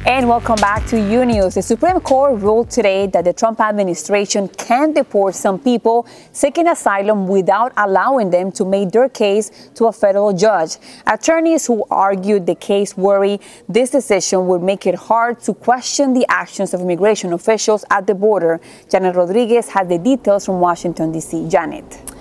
And 0.05 0.27
welcome 0.27 0.57
back 0.57 0.85
to 0.87 0.97
U 0.97 1.25
News. 1.25 1.55
The 1.55 1.61
Supreme 1.61 2.01
Court 2.01 2.41
ruled 2.41 2.69
today 2.69 3.07
that 3.07 3.23
the 3.23 3.31
Trump 3.31 3.61
administration 3.61 4.49
can 4.49 4.91
deport 4.91 5.33
some 5.33 5.57
people 5.57 6.05
seeking 6.33 6.67
asylum 6.67 7.25
without 7.25 7.71
allowing 7.77 8.29
them 8.29 8.51
to 8.51 8.65
make 8.65 8.91
their 8.91 9.07
case 9.07 9.69
to 9.75 9.85
a 9.85 9.93
federal 9.93 10.33
judge. 10.33 10.75
Attorneys 11.07 11.65
who 11.67 11.85
argued 11.89 12.45
the 12.45 12.55
case 12.55 12.97
worry 12.97 13.39
this 13.69 13.91
decision 13.91 14.45
would 14.47 14.61
make 14.61 14.85
it 14.85 14.95
hard 14.95 15.39
to 15.39 15.53
question 15.53 16.13
the 16.13 16.25
actions 16.27 16.73
of 16.73 16.81
immigration 16.81 17.31
officials 17.31 17.85
at 17.89 18.05
the 18.05 18.13
border. 18.13 18.59
Janet 18.91 19.15
Rodriguez 19.15 19.69
has 19.69 19.87
the 19.87 19.97
details 19.97 20.45
from 20.45 20.59
Washington, 20.59 21.13
D.C. 21.13 21.47
Janet. 21.47 22.12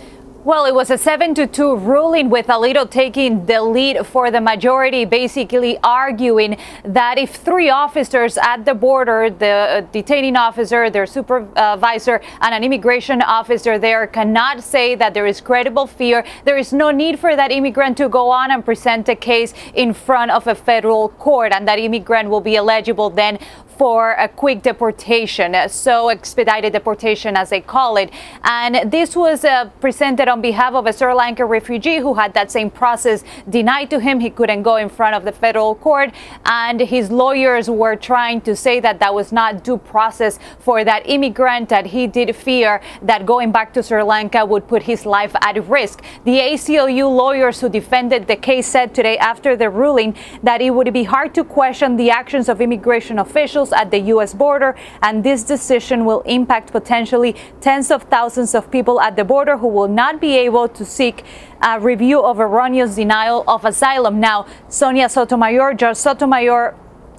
Well, 0.45 0.65
it 0.65 0.75
was 0.75 0.91
a 0.91 0.99
7 0.99 1.37
to 1.37 1.47
2 1.47 1.77
ruling 1.77 2.29
with 2.29 2.49
Alito 2.49 2.91
taking 2.91 3.47
the 3.47 3.63
lead 3.63 4.05
for 4.05 4.33
the 4.33 4.41
majority, 4.41 5.05
basically 5.05 5.79
arguing 5.85 6.57
that 6.83 7.17
if 7.17 7.37
three 7.37 7.71
officers 7.71 8.37
at 8.37 8.65
the 8.65 8.75
border, 8.75 9.31
the 9.31 9.47
uh, 9.47 9.81
detaining 9.93 10.35
officer, 10.35 10.91
their 10.91 11.07
supervisor, 11.07 12.21
and 12.41 12.55
an 12.57 12.65
immigration 12.65 13.23
officer 13.23 13.79
there 13.79 14.05
cannot 14.09 14.65
say 14.65 14.97
that 14.97 15.15
there 15.15 15.27
is 15.27 15.41
credible 15.41 15.87
fear, 15.87 16.25
there 16.45 16.59
is 16.59 16.73
no 16.73 16.91
need 16.91 17.21
for 17.21 17.37
that 17.37 17.53
immigrant 17.53 17.97
to 17.99 18.09
go 18.09 18.29
on 18.29 18.51
and 18.51 18.65
present 18.65 19.09
a 19.09 19.15
case 19.15 19.55
in 19.75 19.95
front 19.95 20.33
of 20.33 20.49
a 20.49 20.57
federal 20.57 21.11
court, 21.11 21.53
and 21.53 21.69
that 21.69 21.79
immigrant 21.79 22.29
will 22.29 22.41
be 22.41 22.57
eligible 22.57 23.11
then 23.11 23.39
for 23.79 24.13
a 24.13 24.29
quick 24.29 24.63
deportation, 24.63 25.57
so 25.69 26.09
expedited 26.09 26.73
deportation 26.73 27.37
as 27.37 27.51
they 27.51 27.61
call 27.61 27.97
it. 27.97 28.11
And 28.45 28.91
this 28.91 29.17
was 29.17 29.45
uh, 29.45 29.71
presented 29.81 30.29
on 30.29 30.41
behalf 30.41 30.75
of 30.75 30.87
a 30.87 30.93
Sri 30.93 31.13
Lankan 31.13 31.49
refugee 31.49 31.99
who 31.99 32.15
had 32.15 32.35
that 32.35 32.51
same 32.51 32.71
process 32.71 33.25
denied 33.49 33.91
to 33.91 34.01
him. 34.01 34.21
He 34.21 34.31
couldn't 34.31 34.63
go 34.63 34.77
in 34.77 34.89
front 34.89 35.15
of 35.15 35.25
the 35.25 35.33
federal 35.33 35.75
court, 35.75 36.13
and 36.45 36.81
his 36.81 37.11
lawyers 37.11 37.69
were 37.69 37.97
trying 37.97 38.41
to 38.43 38.55
say 38.55 38.81
that 38.81 38.99
that 39.01 39.15
was 39.15 39.33
not 39.33 39.65
due 39.65 39.79
process 39.79 40.39
for 40.59 40.85
that 40.85 41.03
immigrant, 41.07 41.69
that 41.69 41.87
he 41.87 42.07
did 42.07 42.35
fear 42.37 42.81
that 43.03 43.27
going 43.27 43.53
back 43.53 43.73
to 43.75 43.83
Sri 43.83 44.03
Lanka 44.03 44.45
would 44.45 44.69
put 44.69 44.83
his 44.83 45.07
life 45.07 45.35
at 45.41 45.67
risk. 45.69 46.03
The 46.25 46.39
ACLU 46.39 47.15
lawyers 47.15 47.61
who 47.61 47.69
defended 47.69 48.27
the 48.27 48.37
case 48.37 48.67
said 48.67 48.95
today 48.95 49.19
after 49.19 49.57
the 49.57 49.71
ruling 49.71 50.17
that 50.43 50.61
it 50.61 50.71
would 50.71 50.93
be 50.93 51.05
hard 51.05 51.35
to 51.35 51.45
question 51.45 51.97
the 51.97 52.11
actions 52.11 52.49
of 52.49 52.61
immigration 52.61 53.19
officials 53.19 53.72
at 53.73 53.91
the 53.91 53.99
U.S. 54.15 54.35
border, 54.35 54.75
and 55.03 55.25
this 55.25 55.43
decision 55.43 56.05
will 56.05 56.21
impact 56.23 56.73
potentially 56.73 57.37
tens 57.61 57.91
of 57.91 58.05
thousands 58.05 58.55
of 58.55 58.71
people 58.71 59.01
at 59.01 59.17
the 59.17 59.25
border 59.25 59.57
who 59.57 59.69
will 59.69 59.89
not 59.89 60.21
be 60.21 60.37
able 60.37 60.69
to 60.69 60.85
seek 60.85 61.25
a 61.63 61.79
review 61.81 62.23
of 62.23 62.41
erroneous 62.41 62.97
denial 62.97 63.45
of 63.47 63.65
asylum. 63.65 64.21
Now, 64.21 64.47
Sonia 64.69 65.09
Sotomayor, 65.09 65.75
Judge 65.75 65.97
Sotomayor 65.97 66.75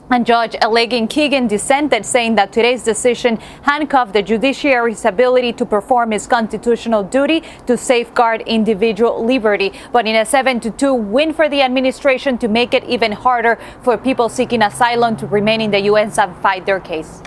and 0.09 0.25
Judge 0.25 0.55
Elena 0.61 1.07
Kagan 1.07 1.47
dissented, 1.47 2.05
saying 2.05 2.35
that 2.35 2.51
today's 2.51 2.83
decision 2.83 3.37
handcuffed 3.63 4.13
the 4.13 4.21
judiciary's 4.21 5.05
ability 5.05 5.53
to 5.53 5.65
perform 5.65 6.13
its 6.13 6.27
constitutional 6.27 7.03
duty 7.03 7.43
to 7.65 7.77
safeguard 7.77 8.41
individual 8.41 9.23
liberty. 9.23 9.73
But 9.91 10.05
in 10.07 10.15
a 10.15 10.25
7 10.25 10.59
to 10.61 10.71
2 10.71 10.93
win 10.93 11.33
for 11.33 11.49
the 11.49 11.61
administration 11.61 12.37
to 12.39 12.47
make 12.47 12.73
it 12.73 12.83
even 12.83 13.11
harder 13.11 13.57
for 13.81 13.97
people 13.97 14.29
seeking 14.29 14.61
asylum 14.61 15.15
to 15.17 15.27
remain 15.27 15.61
in 15.61 15.71
the 15.71 15.81
U.S. 15.81 16.17
and 16.17 16.35
fight 16.37 16.65
their 16.65 16.79
case. 16.79 17.21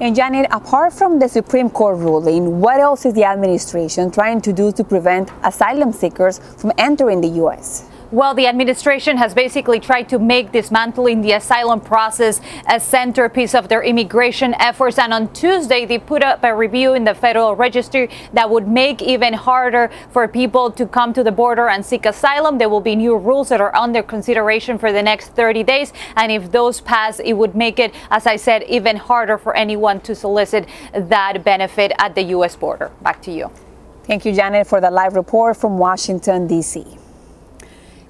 And 0.00 0.16
Janet, 0.16 0.48
apart 0.50 0.92
from 0.92 1.20
the 1.20 1.28
Supreme 1.28 1.70
Court 1.70 1.98
ruling, 1.98 2.60
what 2.60 2.80
else 2.80 3.06
is 3.06 3.14
the 3.14 3.24
administration 3.24 4.10
trying 4.10 4.40
to 4.40 4.52
do 4.52 4.72
to 4.72 4.82
prevent 4.82 5.30
asylum 5.44 5.92
seekers 5.92 6.40
from 6.58 6.72
entering 6.76 7.20
the 7.20 7.28
U.S.? 7.28 7.88
Well, 8.14 8.32
the 8.32 8.46
administration 8.46 9.16
has 9.16 9.34
basically 9.34 9.80
tried 9.80 10.08
to 10.10 10.20
make 10.20 10.52
dismantling 10.52 11.20
the 11.22 11.32
asylum 11.32 11.80
process 11.80 12.40
a 12.70 12.78
centerpiece 12.78 13.56
of 13.56 13.68
their 13.68 13.82
immigration 13.82 14.54
efforts. 14.60 15.00
And 15.00 15.12
on 15.12 15.32
Tuesday, 15.32 15.84
they 15.84 15.98
put 15.98 16.22
up 16.22 16.44
a 16.44 16.54
review 16.54 16.94
in 16.94 17.02
the 17.02 17.16
Federal 17.16 17.56
Register 17.56 18.06
that 18.32 18.48
would 18.48 18.68
make 18.68 19.02
even 19.02 19.34
harder 19.34 19.90
for 20.12 20.28
people 20.28 20.70
to 20.70 20.86
come 20.86 21.12
to 21.12 21.24
the 21.24 21.32
border 21.32 21.68
and 21.68 21.84
seek 21.84 22.06
asylum. 22.06 22.58
There 22.58 22.68
will 22.68 22.80
be 22.80 22.94
new 22.94 23.16
rules 23.16 23.48
that 23.48 23.60
are 23.60 23.74
under 23.74 24.00
consideration 24.00 24.78
for 24.78 24.92
the 24.92 25.02
next 25.02 25.30
30 25.30 25.64
days. 25.64 25.92
And 26.14 26.30
if 26.30 26.52
those 26.52 26.80
pass, 26.80 27.18
it 27.18 27.32
would 27.32 27.56
make 27.56 27.80
it, 27.80 27.92
as 28.12 28.28
I 28.28 28.36
said, 28.36 28.62
even 28.68 28.94
harder 28.94 29.38
for 29.38 29.56
anyone 29.56 29.98
to 30.02 30.14
solicit 30.14 30.68
that 30.94 31.42
benefit 31.42 31.90
at 31.98 32.14
the 32.14 32.22
U.S. 32.36 32.54
border. 32.54 32.92
Back 33.02 33.22
to 33.22 33.32
you. 33.32 33.50
Thank 34.04 34.24
you, 34.24 34.32
Janet, 34.32 34.68
for 34.68 34.80
the 34.80 34.92
live 34.92 35.16
report 35.16 35.56
from 35.56 35.78
Washington, 35.78 36.46
D.C. 36.46 36.98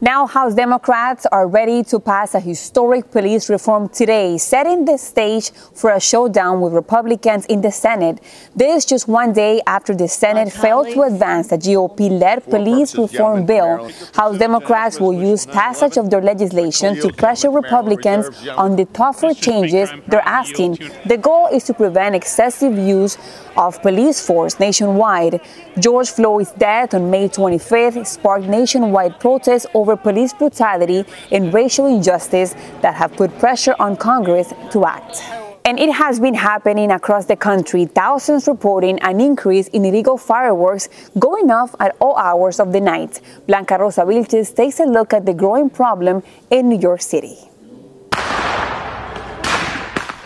Now, 0.04 0.26
House 0.26 0.52
Democrats 0.52 1.24
are 1.32 1.48
ready 1.48 1.82
to 1.84 1.98
pass 1.98 2.34
a 2.34 2.38
historic 2.40 3.10
police 3.10 3.48
reform 3.48 3.88
today, 3.88 4.36
setting 4.36 4.84
the 4.84 4.98
stage 4.98 5.50
for 5.50 5.92
a 5.92 5.98
showdown 5.98 6.60
with 6.60 6.74
Republicans 6.74 7.46
in 7.46 7.62
the 7.62 7.72
Senate. 7.72 8.20
This 8.54 8.84
just 8.84 9.08
one 9.08 9.32
day 9.32 9.62
after 9.66 9.94
the 9.94 10.06
Senate 10.06 10.52
failed 10.52 10.88
to 10.90 11.04
advance 11.04 11.52
a 11.52 11.56
GOP 11.56 12.20
led 12.20 12.44
police 12.44 12.94
reform 12.98 13.46
bill. 13.46 13.90
House 14.12 14.36
Democrats 14.36 15.00
will 15.00 15.14
use 15.14 15.46
passage 15.46 15.96
of 15.96 16.10
their 16.10 16.20
legislation 16.20 17.00
to 17.00 17.10
pressure 17.10 17.50
Republicans 17.50 18.28
on 18.58 18.76
the 18.76 18.84
tougher 18.84 19.32
changes 19.32 19.90
they're 20.06 20.28
asking. 20.28 20.76
The 21.06 21.16
goal 21.16 21.46
is 21.46 21.64
to 21.64 21.72
prevent 21.72 22.14
excessive 22.14 22.76
use 22.76 23.16
of 23.56 23.80
police 23.80 24.20
force 24.20 24.60
nationwide. 24.60 25.40
George 25.78 26.10
Floyd's 26.10 26.52
death 26.52 26.92
on 26.92 27.10
May 27.10 27.28
25th 27.28 28.06
sparked 28.06 28.46
nationwide 28.46 29.18
protests 29.18 29.66
over 29.72 29.93
police 29.96 30.32
brutality 30.32 31.04
and 31.30 31.52
racial 31.52 31.86
injustice 31.86 32.54
that 32.82 32.94
have 32.94 33.12
put 33.16 33.38
pressure 33.38 33.74
on 33.78 33.96
Congress 33.96 34.52
to 34.72 34.84
act. 34.84 35.22
And 35.66 35.80
it 35.80 35.90
has 35.92 36.20
been 36.20 36.34
happening 36.34 36.90
across 36.90 37.24
the 37.24 37.36
country, 37.36 37.86
thousands 37.86 38.46
reporting 38.46 38.98
an 39.00 39.18
increase 39.18 39.68
in 39.68 39.86
illegal 39.86 40.18
fireworks 40.18 40.90
going 41.18 41.50
off 41.50 41.74
at 41.80 41.96
all 42.00 42.16
hours 42.16 42.60
of 42.60 42.72
the 42.72 42.82
night. 42.82 43.22
Blanca 43.46 43.78
Rosa 43.78 44.02
Vilches 44.02 44.54
takes 44.54 44.78
a 44.78 44.84
look 44.84 45.14
at 45.14 45.24
the 45.24 45.32
growing 45.32 45.70
problem 45.70 46.22
in 46.50 46.68
New 46.68 46.78
York 46.78 47.00
City. 47.00 47.38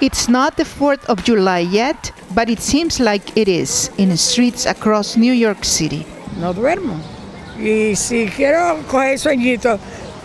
It's 0.01 0.29
not 0.29 0.57
the 0.57 0.65
4th 0.65 1.05
of 1.07 1.23
July 1.23 1.61
yet, 1.61 2.13
but 2.35 2.49
it 2.49 2.61
seems 2.61 2.99
like 2.99 3.37
it 3.37 3.49
is 3.49 3.91
in 3.97 4.17
streets 4.17 4.67
across 4.67 5.17
New 5.17 5.33
York 5.33 5.65
City. 5.65 6.05
No 6.39 6.53
duermo. 6.53 7.18
Y 7.59 7.97
si 7.97 8.27
quiero 8.27 8.83
coger 8.89 9.19
sueñito, 9.19 9.79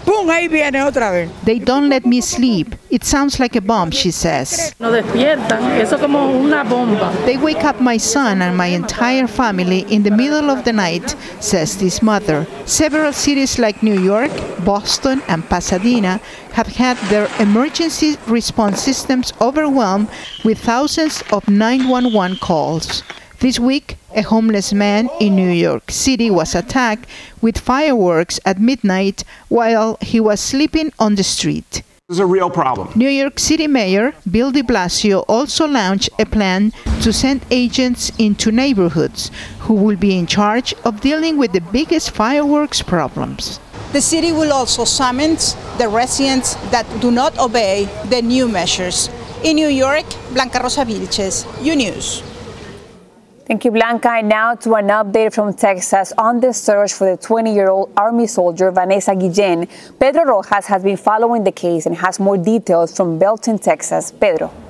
¡pum! 0.05 0.29
Ahí 0.29 0.47
viene 0.47 0.83
otra 0.83 1.09
vez. 1.09 1.29
They 1.45 1.59
don't 1.59 1.89
let 1.89 2.05
me 2.05 2.21
sleep. 2.21 2.75
It 2.91 3.03
sounds 3.03 3.39
like 3.39 3.57
a 3.57 3.61
bomb, 3.61 3.91
she 3.91 4.11
says. 4.11 4.75
No 4.79 4.91
despiertan. 4.91 5.81
Eso 5.81 5.97
como 5.97 6.31
una 6.39 6.63
bomba. 6.63 7.11
They 7.25 7.37
wake 7.37 7.63
up 7.63 7.81
my 7.81 7.97
son 7.97 8.41
and 8.41 8.55
my 8.55 8.67
entire 8.67 9.27
family 9.27 9.85
in 9.89 10.03
the 10.03 10.11
middle 10.11 10.51
of 10.51 10.63
the 10.63 10.73
night, 10.73 11.15
says 11.39 11.77
this 11.77 12.01
mother. 12.03 12.45
Several 12.65 13.11
cities 13.11 13.57
like 13.57 13.81
New 13.81 13.99
York, 13.99 14.31
Boston, 14.63 15.23
and 15.27 15.43
Pasadena 15.49 16.19
have 16.53 16.67
had 16.67 16.97
their 17.09 17.27
emergency 17.39 18.15
response 18.27 18.79
systems 18.81 19.33
overwhelmed 19.41 20.07
with 20.45 20.59
thousands 20.59 21.23
of 21.31 21.47
911 21.49 22.37
calls. 22.37 23.01
This 23.43 23.59
week, 23.59 23.97
a 24.15 24.21
homeless 24.21 24.71
man 24.71 25.09
in 25.19 25.35
New 25.35 25.49
York 25.49 25.91
City 25.91 26.31
was 26.31 26.55
attacked 26.55 27.09
with 27.41 27.57
fireworks 27.57 28.39
at 28.45 28.57
midnight 28.57 29.25
while 29.49 29.97
he 29.99 30.21
was 30.21 30.39
sleeping 30.39 30.93
on 30.97 31.15
the 31.15 31.25
street. 31.25 31.83
This 32.07 32.15
is 32.15 32.19
a 32.19 32.25
real 32.25 32.49
problem. 32.49 32.93
New 32.95 33.09
York 33.09 33.39
City 33.39 33.67
Mayor 33.67 34.13
Bill 34.31 34.53
de 34.53 34.63
Blasio 34.63 35.25
also 35.27 35.67
launched 35.67 36.09
a 36.17 36.25
plan 36.25 36.71
to 37.01 37.11
send 37.11 37.41
agents 37.51 38.13
into 38.17 38.49
neighborhoods 38.49 39.29
who 39.67 39.73
will 39.73 39.97
be 39.97 40.17
in 40.17 40.25
charge 40.25 40.73
of 40.85 41.01
dealing 41.01 41.37
with 41.37 41.51
the 41.51 41.59
biggest 41.73 42.11
fireworks 42.11 42.81
problems. 42.81 43.59
The 43.91 43.99
city 43.99 44.31
will 44.31 44.53
also 44.53 44.85
summon 44.85 45.35
the 45.77 45.89
residents 45.89 46.55
that 46.71 46.87
do 47.01 47.11
not 47.11 47.37
obey 47.37 47.89
the 48.05 48.21
new 48.21 48.47
measures. 48.47 49.09
In 49.43 49.57
New 49.57 49.67
York, 49.67 50.05
Blanca 50.31 50.61
Rosa 50.63 50.85
Vilches, 50.85 51.43
U 51.61 51.75
News. 51.75 52.23
Thank 53.53 53.65
you, 53.65 53.71
Blanca. 53.71 54.09
And 54.09 54.29
now 54.29 54.55
to 54.55 54.73
an 54.73 54.87
update 54.87 55.31
from 55.31 55.53
Texas 55.53 56.11
on 56.17 56.39
the 56.39 56.51
search 56.53 56.91
for 56.93 57.05
the 57.11 57.17
20 57.17 57.53
year 57.53 57.69
old 57.69 57.91
Army 57.95 58.25
soldier 58.25 58.71
Vanessa 58.71 59.13
Guillen. 59.13 59.67
Pedro 59.99 60.23
Rojas 60.25 60.65
has 60.65 60.81
been 60.81 60.97
following 60.97 61.43
the 61.43 61.51
case 61.51 61.85
and 61.85 61.95
has 61.95 62.19
more 62.19 62.35
details 62.35 62.97
from 62.97 63.19
Belton, 63.19 63.59
Texas. 63.59 64.11
Pedro. 64.11 64.62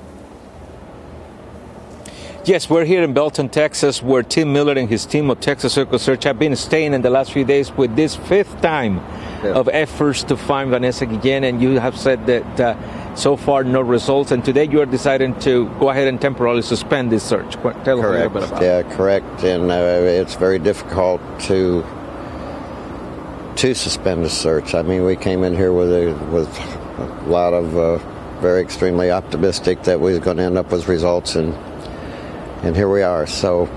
Yes, 2.46 2.68
we're 2.68 2.84
here 2.84 3.02
in 3.02 3.14
Belton, 3.14 3.48
Texas, 3.48 4.02
where 4.02 4.22
Tim 4.22 4.52
Miller 4.52 4.74
and 4.74 4.86
his 4.86 5.06
team 5.06 5.30
of 5.30 5.40
Texas 5.40 5.76
EquuSearch 5.76 6.24
have 6.24 6.38
been 6.38 6.54
staying 6.56 6.92
in 6.92 7.00
the 7.00 7.08
last 7.08 7.32
few 7.32 7.42
days 7.42 7.72
with 7.72 7.96
this 7.96 8.16
fifth 8.16 8.60
time 8.60 8.96
yeah. 9.42 9.54
of 9.54 9.66
efforts 9.68 10.22
to 10.24 10.36
find 10.36 10.68
Vanessa 10.68 11.06
Guillen. 11.06 11.44
And 11.44 11.62
you 11.62 11.80
have 11.80 11.96
said 11.96 12.26
that 12.26 12.60
uh, 12.60 13.14
so 13.14 13.38
far 13.38 13.64
no 13.64 13.80
results. 13.80 14.30
And 14.30 14.44
today 14.44 14.64
you 14.64 14.82
are 14.82 14.86
deciding 14.86 15.38
to 15.40 15.70
go 15.80 15.88
ahead 15.88 16.06
and 16.06 16.20
temporarily 16.20 16.60
suspend 16.60 17.10
this 17.10 17.22
search. 17.22 17.54
Tell 17.54 17.72
correct. 17.72 17.88
us 17.88 17.96
a 17.96 18.10
little 18.10 18.28
bit 18.28 18.42
about 18.44 18.62
yeah, 18.62 18.78
it. 18.80 18.86
Yeah, 18.88 18.96
correct. 18.96 19.44
And 19.44 19.70
uh, 19.70 19.74
it's 19.74 20.34
very 20.34 20.58
difficult 20.58 21.22
to 21.48 21.82
to 23.56 23.74
suspend 23.74 24.22
the 24.22 24.28
search. 24.28 24.74
I 24.74 24.82
mean, 24.82 25.04
we 25.04 25.16
came 25.16 25.44
in 25.44 25.56
here 25.56 25.72
with 25.72 25.90
a, 25.90 26.12
with 26.30 26.58
a 26.98 27.24
lot 27.26 27.54
of 27.54 27.74
uh, 27.78 27.96
very 28.40 28.60
extremely 28.60 29.10
optimistic 29.10 29.84
that 29.84 29.98
we 29.98 30.12
were 30.12 30.18
going 30.18 30.36
to 30.36 30.42
end 30.42 30.58
up 30.58 30.70
with 30.70 30.88
results 30.88 31.36
and 31.36 31.54
and 32.64 32.74
here 32.74 32.88
we 32.88 33.02
are. 33.02 33.26
So, 33.26 33.68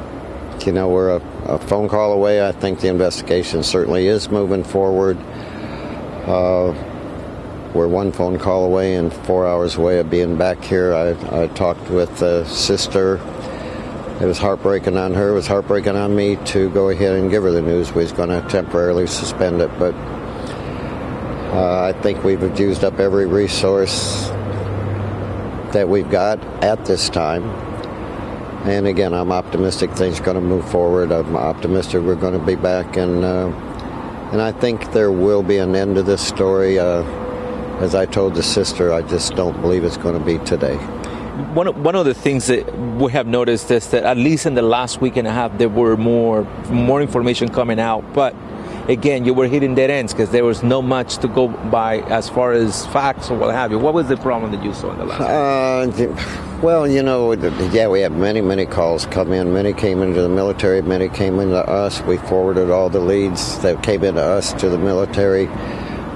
you 0.66 0.72
know, 0.72 0.88
we're 0.88 1.18
a, 1.18 1.22
a, 1.44 1.60
phone 1.60 1.90
call 1.90 2.14
away. 2.14 2.48
I 2.48 2.54
think 2.54 2.80
the 2.80 2.88
investigation 2.88 3.62
certainly 3.62 4.08
is 4.08 4.30
moving 4.30 4.64
forward. 4.64 5.18
Uh, 6.26 6.74
we're 7.74 7.90
one 7.90 8.14
phone 8.14 8.40
call 8.40 8.64
away 8.64 8.96
and 8.96 9.12
four 9.12 9.46
hours 9.46 9.76
away 9.76 10.00
of 10.00 10.10
being 10.10 10.38
back 10.38 10.64
here. 10.64 10.94
I, 10.94 11.44
I 11.44 11.48
talked 11.48 11.90
with 11.90 12.22
a 12.22 12.46
sister. 12.46 13.16
It 14.22 14.26
was 14.26 14.38
heartbreaking 14.38 14.96
on 14.96 15.14
her. 15.16 15.32
It 15.32 15.34
was 15.34 15.48
heartbreaking 15.48 15.98
on 15.98 16.16
me 16.16 16.38
to 16.46 16.70
go 16.70 16.88
ahead 16.88 17.14
and 17.14 17.30
give 17.30 17.44
her 17.44 17.52
the 17.52 17.62
news 17.62 17.92
we 17.92 18.04
was 18.04 18.14
going 18.14 18.30
to 18.30 18.42
temporarily 18.48 19.06
suspend 19.06 19.60
it. 19.60 19.70
But 19.78 19.96
uh, 21.54 21.94
I 21.94 22.02
think 22.02 22.24
we've 22.24 22.58
used 22.58 22.86
up 22.86 23.02
every 23.02 23.26
resource 23.26 24.30
that 25.74 25.90
we've 25.90 26.10
got 26.10 26.42
at 26.64 26.86
this 26.86 27.10
time 27.10 27.67
and 28.70 28.88
again, 28.88 29.14
I'm 29.14 29.32
optimistic 29.32 29.92
things 29.92 30.20
are 30.20 30.24
going 30.24 30.36
to 30.36 30.42
move 30.42 30.70
forward. 30.70 31.12
I'm 31.12 31.36
optimistic 31.36 32.02
we're 32.02 32.16
going 32.16 32.38
to 32.38 32.46
be 32.46 32.56
back, 32.56 32.98
and 32.98 33.24
uh, 33.24 33.48
and 34.32 34.42
I 34.42 34.52
think 34.52 34.92
there 34.92 35.12
will 35.12 35.44
be 35.44 35.58
an 35.58 35.76
end 35.76 35.96
to 35.96 36.04
this 36.04 36.22
story. 36.22 36.78
Uh, 36.78 37.04
as 37.80 37.96
I 37.96 38.06
told 38.06 38.36
the 38.36 38.44
sister, 38.44 38.92
I 38.92 39.04
just 39.04 39.36
don't 39.36 39.62
believe 39.62 39.84
it's 39.84 39.98
going 39.98 40.18
to 40.18 40.26
be 40.26 40.44
today. 40.46 40.76
One 41.54 41.68
one 41.84 41.96
of 41.96 42.06
the 42.06 42.14
things 42.14 42.48
that 42.48 42.78
we 42.98 43.12
have 43.12 43.28
noticed 43.28 43.72
is 43.72 43.88
that 43.92 44.04
at 44.04 44.18
least 44.18 44.46
in 44.46 44.56
the 44.56 44.64
last 44.64 45.00
week 45.00 45.16
and 45.16 45.28
a 45.28 45.32
half, 45.32 45.58
there 45.58 45.70
were 45.70 45.96
more 45.96 46.44
more 46.70 47.02
information 47.02 47.50
coming 47.50 47.80
out, 47.80 48.04
but 48.14 48.36
again, 48.88 49.26
you 49.26 49.34
were 49.34 49.48
hitting 49.48 49.76
dead 49.76 49.90
ends 49.90 50.14
because 50.14 50.30
there 50.30 50.46
was 50.46 50.64
no 50.64 50.82
much 50.82 51.18
to 51.18 51.28
go 51.28 51.48
by 51.48 52.00
as 52.10 52.30
far 52.30 52.54
as 52.54 52.86
facts 52.88 53.30
or 53.30 53.38
what 53.38 53.54
have 53.54 53.72
you. 53.72 53.80
What 53.80 53.94
was 53.94 54.08
the 54.08 54.18
problem 54.18 54.52
that 54.52 54.64
you 54.64 54.74
saw 54.74 54.92
in 54.92 55.00
the 55.00 55.06
last? 55.06 55.22
Uh, 55.22 56.60
well, 56.62 56.88
you 56.88 57.04
know, 57.04 57.34
yeah, 57.34 57.88
we 57.88 58.02
had 58.02 58.14
many, 58.14 58.42
many 58.42 58.66
calls 58.66 59.06
come 59.06 59.32
in. 59.34 59.54
Many 59.54 59.74
came 59.74 60.02
into 60.02 60.22
the 60.22 60.30
military. 60.30 60.82
Many 60.82 61.10
came 61.10 61.40
into 61.40 61.58
us. 61.58 62.02
We 62.02 62.18
forwarded 62.18 62.70
all 62.70 62.90
the 62.90 63.00
leads 63.00 63.60
that 63.60 63.84
came 63.84 64.04
into 64.04 64.24
us 64.24 64.54
to 64.54 64.70
the 64.70 64.78
military. 64.78 65.46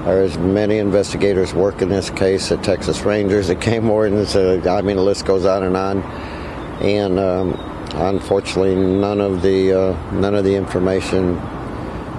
There's 0.04 0.36
many 0.36 0.78
investigators 0.78 1.54
working 1.54 1.88
this 1.88 2.10
case 2.10 2.48
the 2.48 2.56
Texas 2.56 3.02
Rangers 3.02 3.46
the 3.46 3.54
came 3.54 3.84
more, 3.84 4.06
and 4.06 4.16
I 4.66 4.82
mean, 4.82 4.96
the 4.96 5.02
list 5.02 5.24
goes 5.26 5.44
on 5.44 5.62
and 5.62 5.76
on. 5.76 6.02
And 6.82 7.20
um, 7.20 7.54
unfortunately, 7.94 8.74
none 8.74 9.20
of 9.20 9.42
the 9.42 9.72
uh, 9.72 10.12
none 10.12 10.34
of 10.34 10.42
the 10.42 10.56
information 10.56 11.40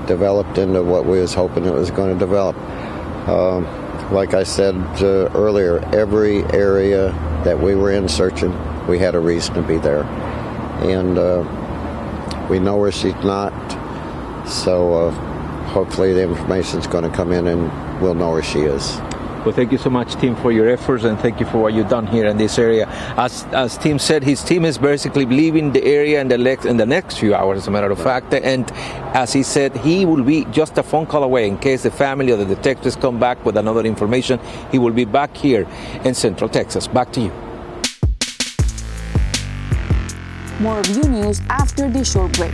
developed 0.06 0.58
into 0.58 0.84
what 0.84 1.06
we 1.06 1.20
was 1.20 1.34
hoping 1.34 1.66
it 1.66 1.74
was 1.74 1.92
going 1.92 2.14
to 2.14 2.20
develop. 2.20 2.58
Um, 3.28 3.66
like 4.12 4.34
I 4.34 4.44
said 4.44 4.76
uh, 5.02 5.30
earlier, 5.34 5.80
every 5.94 6.44
area 6.46 7.12
that 7.44 7.60
we 7.60 7.76
were 7.76 7.92
in 7.92 8.08
searching, 8.08 8.52
we 8.88 9.00
had 9.00 9.16
a 9.16 9.20
reason 9.20 9.54
to 9.56 9.62
be 9.62 9.78
there, 9.78 10.04
and 10.84 11.18
uh, 11.18 12.48
we 12.50 12.60
know 12.60 12.78
where 12.78 12.92
she's 12.92 13.16
not. 13.24 13.54
So 14.48 15.08
uh, 15.08 15.12
hopefully, 15.68 16.14
the 16.14 16.24
information 16.24 16.80
is 16.80 16.88
going 16.88 17.10
to 17.10 17.16
come 17.16 17.32
in, 17.32 17.48
and 17.48 18.02
we'll 18.02 18.14
know 18.14 18.32
where 18.32 18.44
she 18.44 18.60
is. 18.60 19.00
Well, 19.44 19.54
thank 19.54 19.74
you 19.74 19.78
so 19.78 19.90
much, 19.90 20.16
Tim, 20.16 20.38
for 20.38 20.54
your 20.54 20.70
efforts 20.70 21.04
and 21.04 21.20
thank 21.20 21.42
you 21.42 21.46
for 21.46 21.58
what 21.58 21.74
you've 21.74 21.90
done 21.90 22.08
here 22.08 22.28
in 22.28 22.38
this 22.38 22.58
area. 22.58 22.88
As, 23.18 23.44
as 23.52 23.78
Tim 23.78 24.00
said, 24.00 24.24
his 24.24 24.42
team 24.42 24.64
is 24.64 24.78
basically 24.78 25.26
leaving 25.26 25.74
the 25.74 25.84
area 25.84 26.22
in 26.22 26.30
the, 26.30 26.38
next, 26.38 26.66
in 26.66 26.78
the 26.78 26.86
next 26.86 27.18
few 27.18 27.36
hours, 27.36 27.58
as 27.58 27.68
a 27.68 27.72
matter 27.72 27.92
of 27.92 28.02
fact. 28.02 28.34
And 28.34 28.72
as 29.14 29.34
he 29.34 29.44
said, 29.44 29.76
he 29.76 30.06
will 30.06 30.24
be 30.24 30.46
just 30.46 30.78
a 30.78 30.84
phone 30.84 31.06
call 31.06 31.24
away 31.24 31.46
in 31.46 31.58
case 31.58 31.84
the 31.84 31.92
family 31.92 32.32
or 32.32 32.38
the 32.38 32.46
detectives 32.46 32.96
come 32.96 33.20
back 33.20 33.44
with 33.44 33.58
another 33.58 33.82
information. 33.82 34.40
He 34.72 34.80
will 34.80 34.94
be 34.94 35.04
back 35.04 35.36
here 35.36 35.68
in 36.06 36.14
Central 36.14 36.50
Texas. 36.50 36.88
Back 36.88 37.12
to 37.12 37.20
you. 37.20 37.32
More 40.62 40.82
U 40.88 41.04
News 41.10 41.42
after 41.50 41.90
this 41.90 42.14
short 42.14 42.32
break. 42.38 42.54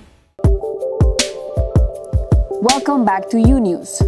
Welcome 2.61 3.05
back 3.05 3.27
to 3.31 3.39
U 3.39 3.59
News. 3.59 4.03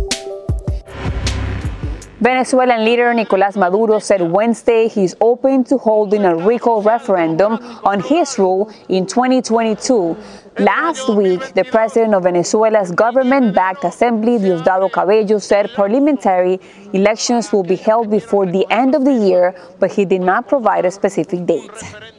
Venezuelan 2.19 2.85
leader 2.85 3.11
Nicolas 3.11 3.57
Maduro 3.57 3.97
said 3.97 4.21
Wednesday 4.21 4.87
he's 4.87 5.15
open 5.21 5.63
to 5.63 5.79
holding 5.79 6.23
a 6.23 6.35
recall 6.35 6.83
referendum 6.83 7.53
on 7.83 7.99
his 7.99 8.37
rule 8.37 8.71
in 8.89 9.07
2022. 9.07 10.15
Last 10.59 11.09
week, 11.09 11.55
the 11.55 11.63
president 11.63 12.13
of 12.13 12.23
Venezuela's 12.23 12.91
government 12.91 13.55
backed 13.55 13.85
assembly, 13.85 14.37
Diosdado 14.37 14.91
Cabello, 14.91 15.39
said 15.39 15.71
parliamentary 15.73 16.59
elections 16.93 17.51
will 17.51 17.63
be 17.63 17.75
held 17.75 18.11
before 18.11 18.45
the 18.45 18.67
end 18.69 18.93
of 18.93 19.03
the 19.03 19.13
year, 19.13 19.55
but 19.79 19.91
he 19.91 20.05
did 20.05 20.21
not 20.21 20.47
provide 20.47 20.85
a 20.85 20.91
specific 20.91 21.47
date. 21.47 22.12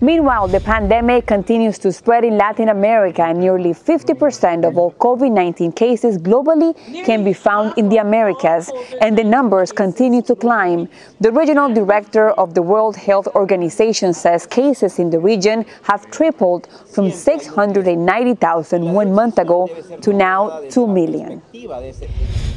Meanwhile, 0.00 0.48
the 0.48 0.60
pandemic 0.60 1.26
continues 1.26 1.78
to 1.78 1.92
spread 1.92 2.24
in 2.24 2.36
Latin 2.36 2.68
America, 2.68 3.22
and 3.22 3.38
nearly 3.38 3.72
50% 3.72 4.66
of 4.66 4.76
all 4.76 4.92
COVID 4.92 5.30
19 5.32 5.72
cases 5.72 6.18
globally 6.18 6.74
can 7.04 7.24
be 7.24 7.32
found 7.32 7.74
in 7.78 7.88
the 7.88 7.98
Americas, 7.98 8.70
and 9.00 9.16
the 9.16 9.24
numbers 9.24 9.72
continue 9.72 10.22
to 10.22 10.34
climb. 10.34 10.88
The 11.20 11.32
regional 11.32 11.72
director 11.72 12.30
of 12.32 12.54
the 12.54 12.62
World 12.62 12.96
Health 12.96 13.28
Organization 13.34 14.12
says 14.12 14.46
cases 14.46 14.98
in 14.98 15.10
the 15.10 15.18
region 15.18 15.64
have 15.82 16.10
tripled 16.10 16.68
from 16.92 17.10
690,000 17.10 18.92
one 18.92 19.12
month 19.14 19.38
ago 19.38 19.68
to 20.02 20.12
now 20.12 20.60
2 20.70 20.86
million. 20.86 21.40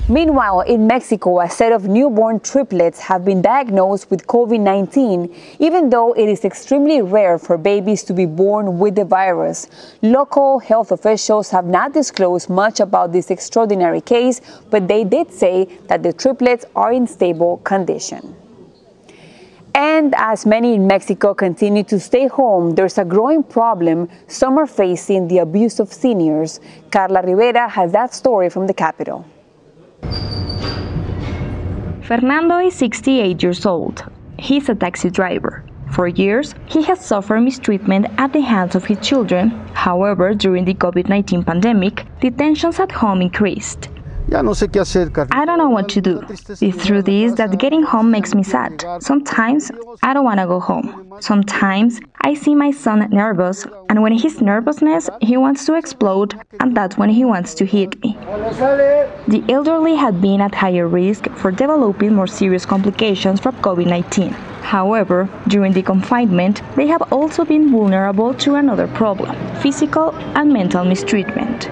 Meanwhile, 0.10 0.62
in 0.62 0.88
Mexico, 0.88 1.42
a 1.42 1.50
set 1.50 1.74
of 1.74 1.90
newborn 1.90 2.40
triplets 2.40 2.98
have 3.00 3.26
been 3.26 3.42
diagnosed 3.42 4.10
with 4.10 4.26
COVID 4.26 4.62
19, 4.62 5.36
even 5.60 5.90
though 5.90 6.14
it 6.14 6.30
is 6.30 6.46
extremely 6.46 7.02
rare 7.28 7.38
for 7.38 7.58
babies 7.58 8.04
to 8.04 8.14
be 8.14 8.26
born 8.26 8.80
with 8.80 8.96
the 8.96 9.06
virus. 9.06 9.68
Local 10.02 10.60
health 10.60 10.92
officials 10.92 11.50
have 11.50 11.66
not 11.66 11.94
disclosed 11.94 12.50
much 12.50 12.80
about 12.80 13.12
this 13.12 13.32
extraordinary 13.32 14.02
case, 14.02 14.42
but 14.70 14.88
they 14.88 15.04
did 15.04 15.32
say 15.32 15.66
that 15.88 16.04
the 16.04 16.14
triplets 16.14 16.66
are 16.76 16.92
in 16.92 17.08
stable 17.08 17.58
condition. 17.58 18.36
And 19.76 20.16
as 20.18 20.46
many 20.46 20.74
in 20.74 20.88
Mexico 20.88 21.34
continue 21.36 21.84
to 21.84 22.00
stay 22.00 22.28
home, 22.28 22.74
there's 22.74 22.98
a 22.98 23.06
growing 23.06 23.44
problem 23.44 24.10
some 24.28 24.58
are 24.58 24.66
facing 24.66 25.28
the 25.28 25.40
abuse 25.40 25.80
of 25.80 25.94
seniors. 25.94 26.60
Carla 26.92 27.22
Rivera 27.22 27.70
has 27.70 27.92
that 27.92 28.14
story 28.14 28.50
from 28.50 28.66
the 28.66 28.74
capital. 28.74 29.26
Fernando 32.02 32.58
is 32.60 32.74
68 32.76 33.44
years 33.44 33.66
old. 33.66 34.04
He's 34.40 34.70
a 34.70 34.76
taxi 34.76 35.10
driver. 35.10 35.64
For 35.92 36.08
years, 36.08 36.54
he 36.68 36.84
has 36.84 37.04
suffered 37.04 37.42
mistreatment 37.42 38.08
at 38.18 38.34
the 38.34 38.42
hands 38.42 38.76
of 38.76 38.86
his 38.86 39.00
children. 39.00 39.50
However, 39.74 40.34
during 40.34 40.66
the 40.66 40.74
COVID 40.74 41.10
19 41.10 41.44
pandemic, 41.44 42.06
the 42.22 42.32
tensions 42.32 42.80
at 42.80 42.92
home 42.92 43.22
increased. 43.22 43.90
I 44.30 44.42
don't 45.46 45.58
know 45.58 45.70
what 45.70 45.88
to 45.90 46.02
do. 46.02 46.20
The 46.20 46.74
truth 46.86 47.08
is 47.08 47.36
that 47.36 47.58
getting 47.58 47.82
home 47.82 48.12
makes 48.12 48.36
me 48.36 48.44
sad. 48.44 48.84
Sometimes 49.00 49.72
I 50.04 50.14
don't 50.14 50.26
want 50.26 50.42
to 50.42 50.48
go 50.48 50.60
home. 50.60 51.14
Sometimes 51.22 52.02
I 52.28 52.34
see 52.34 52.56
my 52.56 52.72
son 52.72 53.08
nervous, 53.10 53.66
and 53.88 54.04
when 54.04 54.12
he's 54.12 54.42
nervousness, 54.42 55.10
he 55.22 55.38
wants 55.38 55.66
to 55.66 55.76
explode, 55.76 56.36
and 56.60 56.76
that's 56.76 56.98
when 56.98 57.10
he 57.10 57.24
wants 57.24 57.54
to 57.54 57.66
hit 57.66 58.04
me. 58.04 58.18
The 59.30 59.46
elderly 59.48 59.96
had 59.96 60.20
been 60.22 60.42
at 60.42 60.54
higher 60.54 60.90
risk 60.90 61.30
for 61.38 61.52
developing 61.52 62.14
more 62.14 62.28
serious 62.28 62.66
complications 62.66 63.40
from 63.40 63.56
COVID 63.62 63.88
19. 63.88 64.32
However, 64.62 65.30
during 65.48 65.72
the 65.72 65.82
confinement, 65.82 66.62
they 66.76 66.88
have 66.88 67.14
also 67.14 67.46
been 67.46 67.72
vulnerable 67.72 68.34
to 68.44 68.56
another 68.56 68.88
problem 68.88 69.34
physical 69.62 70.14
and 70.36 70.52
mental 70.52 70.84
mistreatment. 70.84 71.70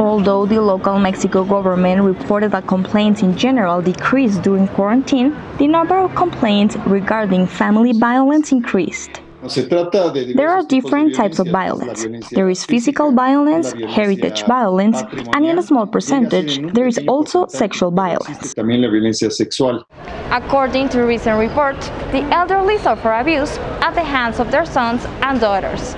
Although 0.00 0.44
the 0.44 0.60
local 0.60 0.98
Mexico 0.98 1.44
government 1.44 2.02
reported 2.02 2.50
that 2.50 2.66
complaints 2.66 3.22
in 3.22 3.38
general 3.38 3.80
decreased 3.80 4.42
during 4.42 4.66
quarantine, 4.66 5.36
the 5.58 5.68
number 5.68 5.96
of 5.96 6.16
complaints 6.16 6.76
regarding 6.78 7.46
family 7.46 7.92
violence 7.92 8.50
increased. 8.50 9.20
There 9.44 10.48
are 10.48 10.62
different 10.62 11.14
types 11.14 11.38
of 11.38 11.48
violence. 11.48 12.06
There 12.30 12.48
is 12.48 12.64
physical 12.64 13.12
violence, 13.12 13.72
heritage 13.72 14.44
violence, 14.44 15.02
and 15.34 15.44
in 15.44 15.58
a 15.58 15.62
small 15.62 15.86
percentage, 15.86 16.60
there 16.72 16.86
is 16.86 16.98
also 17.06 17.46
sexual 17.46 17.90
violence. 17.90 18.54
According 20.30 20.88
to 20.90 21.02
recent 21.02 21.38
reports, 21.38 21.88
the 22.10 22.22
elderly 22.32 22.78
suffer 22.78 23.12
abuse 23.12 23.58
at 23.80 23.94
the 23.94 24.02
hands 24.02 24.40
of 24.40 24.50
their 24.50 24.64
sons 24.64 25.04
and 25.22 25.40
daughters. 25.40 25.94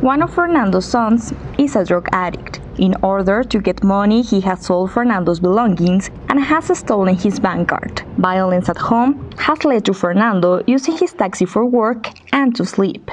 One 0.00 0.22
of 0.22 0.32
Fernando's 0.32 0.86
sons 0.86 1.32
is 1.58 1.76
a 1.76 1.84
drug 1.84 2.08
addict. 2.12 2.57
In 2.78 2.94
order 3.02 3.42
to 3.42 3.58
get 3.60 3.82
money, 3.82 4.22
he 4.22 4.40
has 4.42 4.64
sold 4.64 4.92
Fernando's 4.92 5.40
belongings 5.40 6.10
and 6.28 6.38
has 6.38 6.78
stolen 6.78 7.16
his 7.16 7.40
bank 7.40 7.70
card. 7.70 8.02
Violence 8.18 8.68
at 8.68 8.78
home 8.78 9.30
has 9.36 9.64
led 9.64 9.84
to 9.86 9.92
Fernando 9.92 10.62
using 10.66 10.96
his 10.96 11.12
taxi 11.12 11.44
for 11.44 11.64
work 11.66 12.08
and 12.32 12.54
to 12.54 12.64
sleep. 12.64 13.10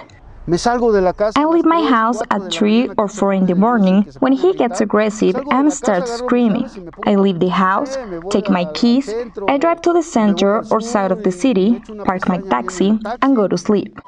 I 0.48 1.46
leave 1.46 1.66
my 1.66 1.90
house 1.90 2.22
at 2.30 2.54
3 2.54 2.90
or 3.00 3.08
4 3.08 3.34
in 3.34 3.48
the 3.48 3.56
morning 3.56 4.04
when 4.20 4.34
he 4.34 4.54
gets 4.54 4.80
aggressive 4.80 5.36
and 5.50 5.74
starts 5.74 6.12
screaming. 6.12 6.70
I 7.04 7.16
leave 7.16 7.40
the 7.40 7.50
house, 7.50 7.98
take 8.30 8.48
my 8.52 8.66
keys, 8.74 9.12
I 9.48 9.58
drive 9.58 9.82
to 9.82 9.94
the 9.94 10.04
center 10.04 10.64
or 10.72 10.80
side 10.82 11.12
of 11.12 11.24
the 11.24 11.32
city, 11.32 11.82
park 12.04 12.30
my 12.30 12.38
taxi, 12.38 13.00
and 13.24 13.36
go 13.36 13.48
to 13.48 13.58
sleep. 13.58 14.00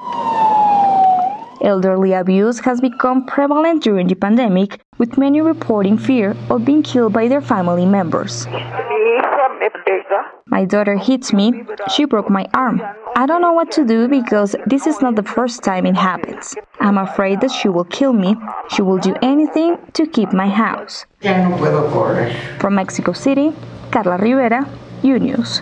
Elderly 1.62 2.14
abuse 2.14 2.60
has 2.60 2.80
become 2.82 3.26
prevalent 3.26 3.84
during 3.84 4.08
the 4.08 4.16
pandemic, 4.16 4.80
with 4.98 5.18
many 5.18 5.42
reporting 5.42 5.98
fear 5.98 6.36
of 6.50 6.66
being 6.66 6.84
killed 6.84 7.14
by 7.14 7.28
their 7.28 7.42
family 7.42 7.86
members. 7.86 8.48
My 10.48 10.66
daughter 10.66 10.98
hits 10.98 11.34
me. 11.34 11.64
She 11.94 12.06
broke 12.06 12.30
my 12.30 12.46
arm. 12.54 12.82
I 13.16 13.26
don't 13.26 13.42
know 13.42 13.54
what 13.54 13.72
to 13.72 13.86
do 13.86 14.08
because 14.08 14.56
this 14.66 14.88
is 14.88 15.02
not 15.02 15.16
the 15.16 15.24
first 15.24 15.64
time 15.64 15.86
it 15.86 15.96
happens. 15.96 16.56
I'm 16.80 16.98
afraid 16.98 17.42
that 17.42 17.52
she 17.52 17.70
will 17.70 17.86
kill 17.86 18.14
me. 18.14 18.36
She 18.70 18.82
will 18.82 18.98
do 18.98 19.16
anything 19.22 19.78
to 19.94 20.06
keep 20.06 20.34
my 20.34 20.48
house. 20.48 21.06
From 22.60 22.76
Mexico 22.76 23.14
City, 23.14 23.54
Carla 23.92 24.18
Rivera, 24.18 24.68
U 25.04 25.20
News. 25.20 25.62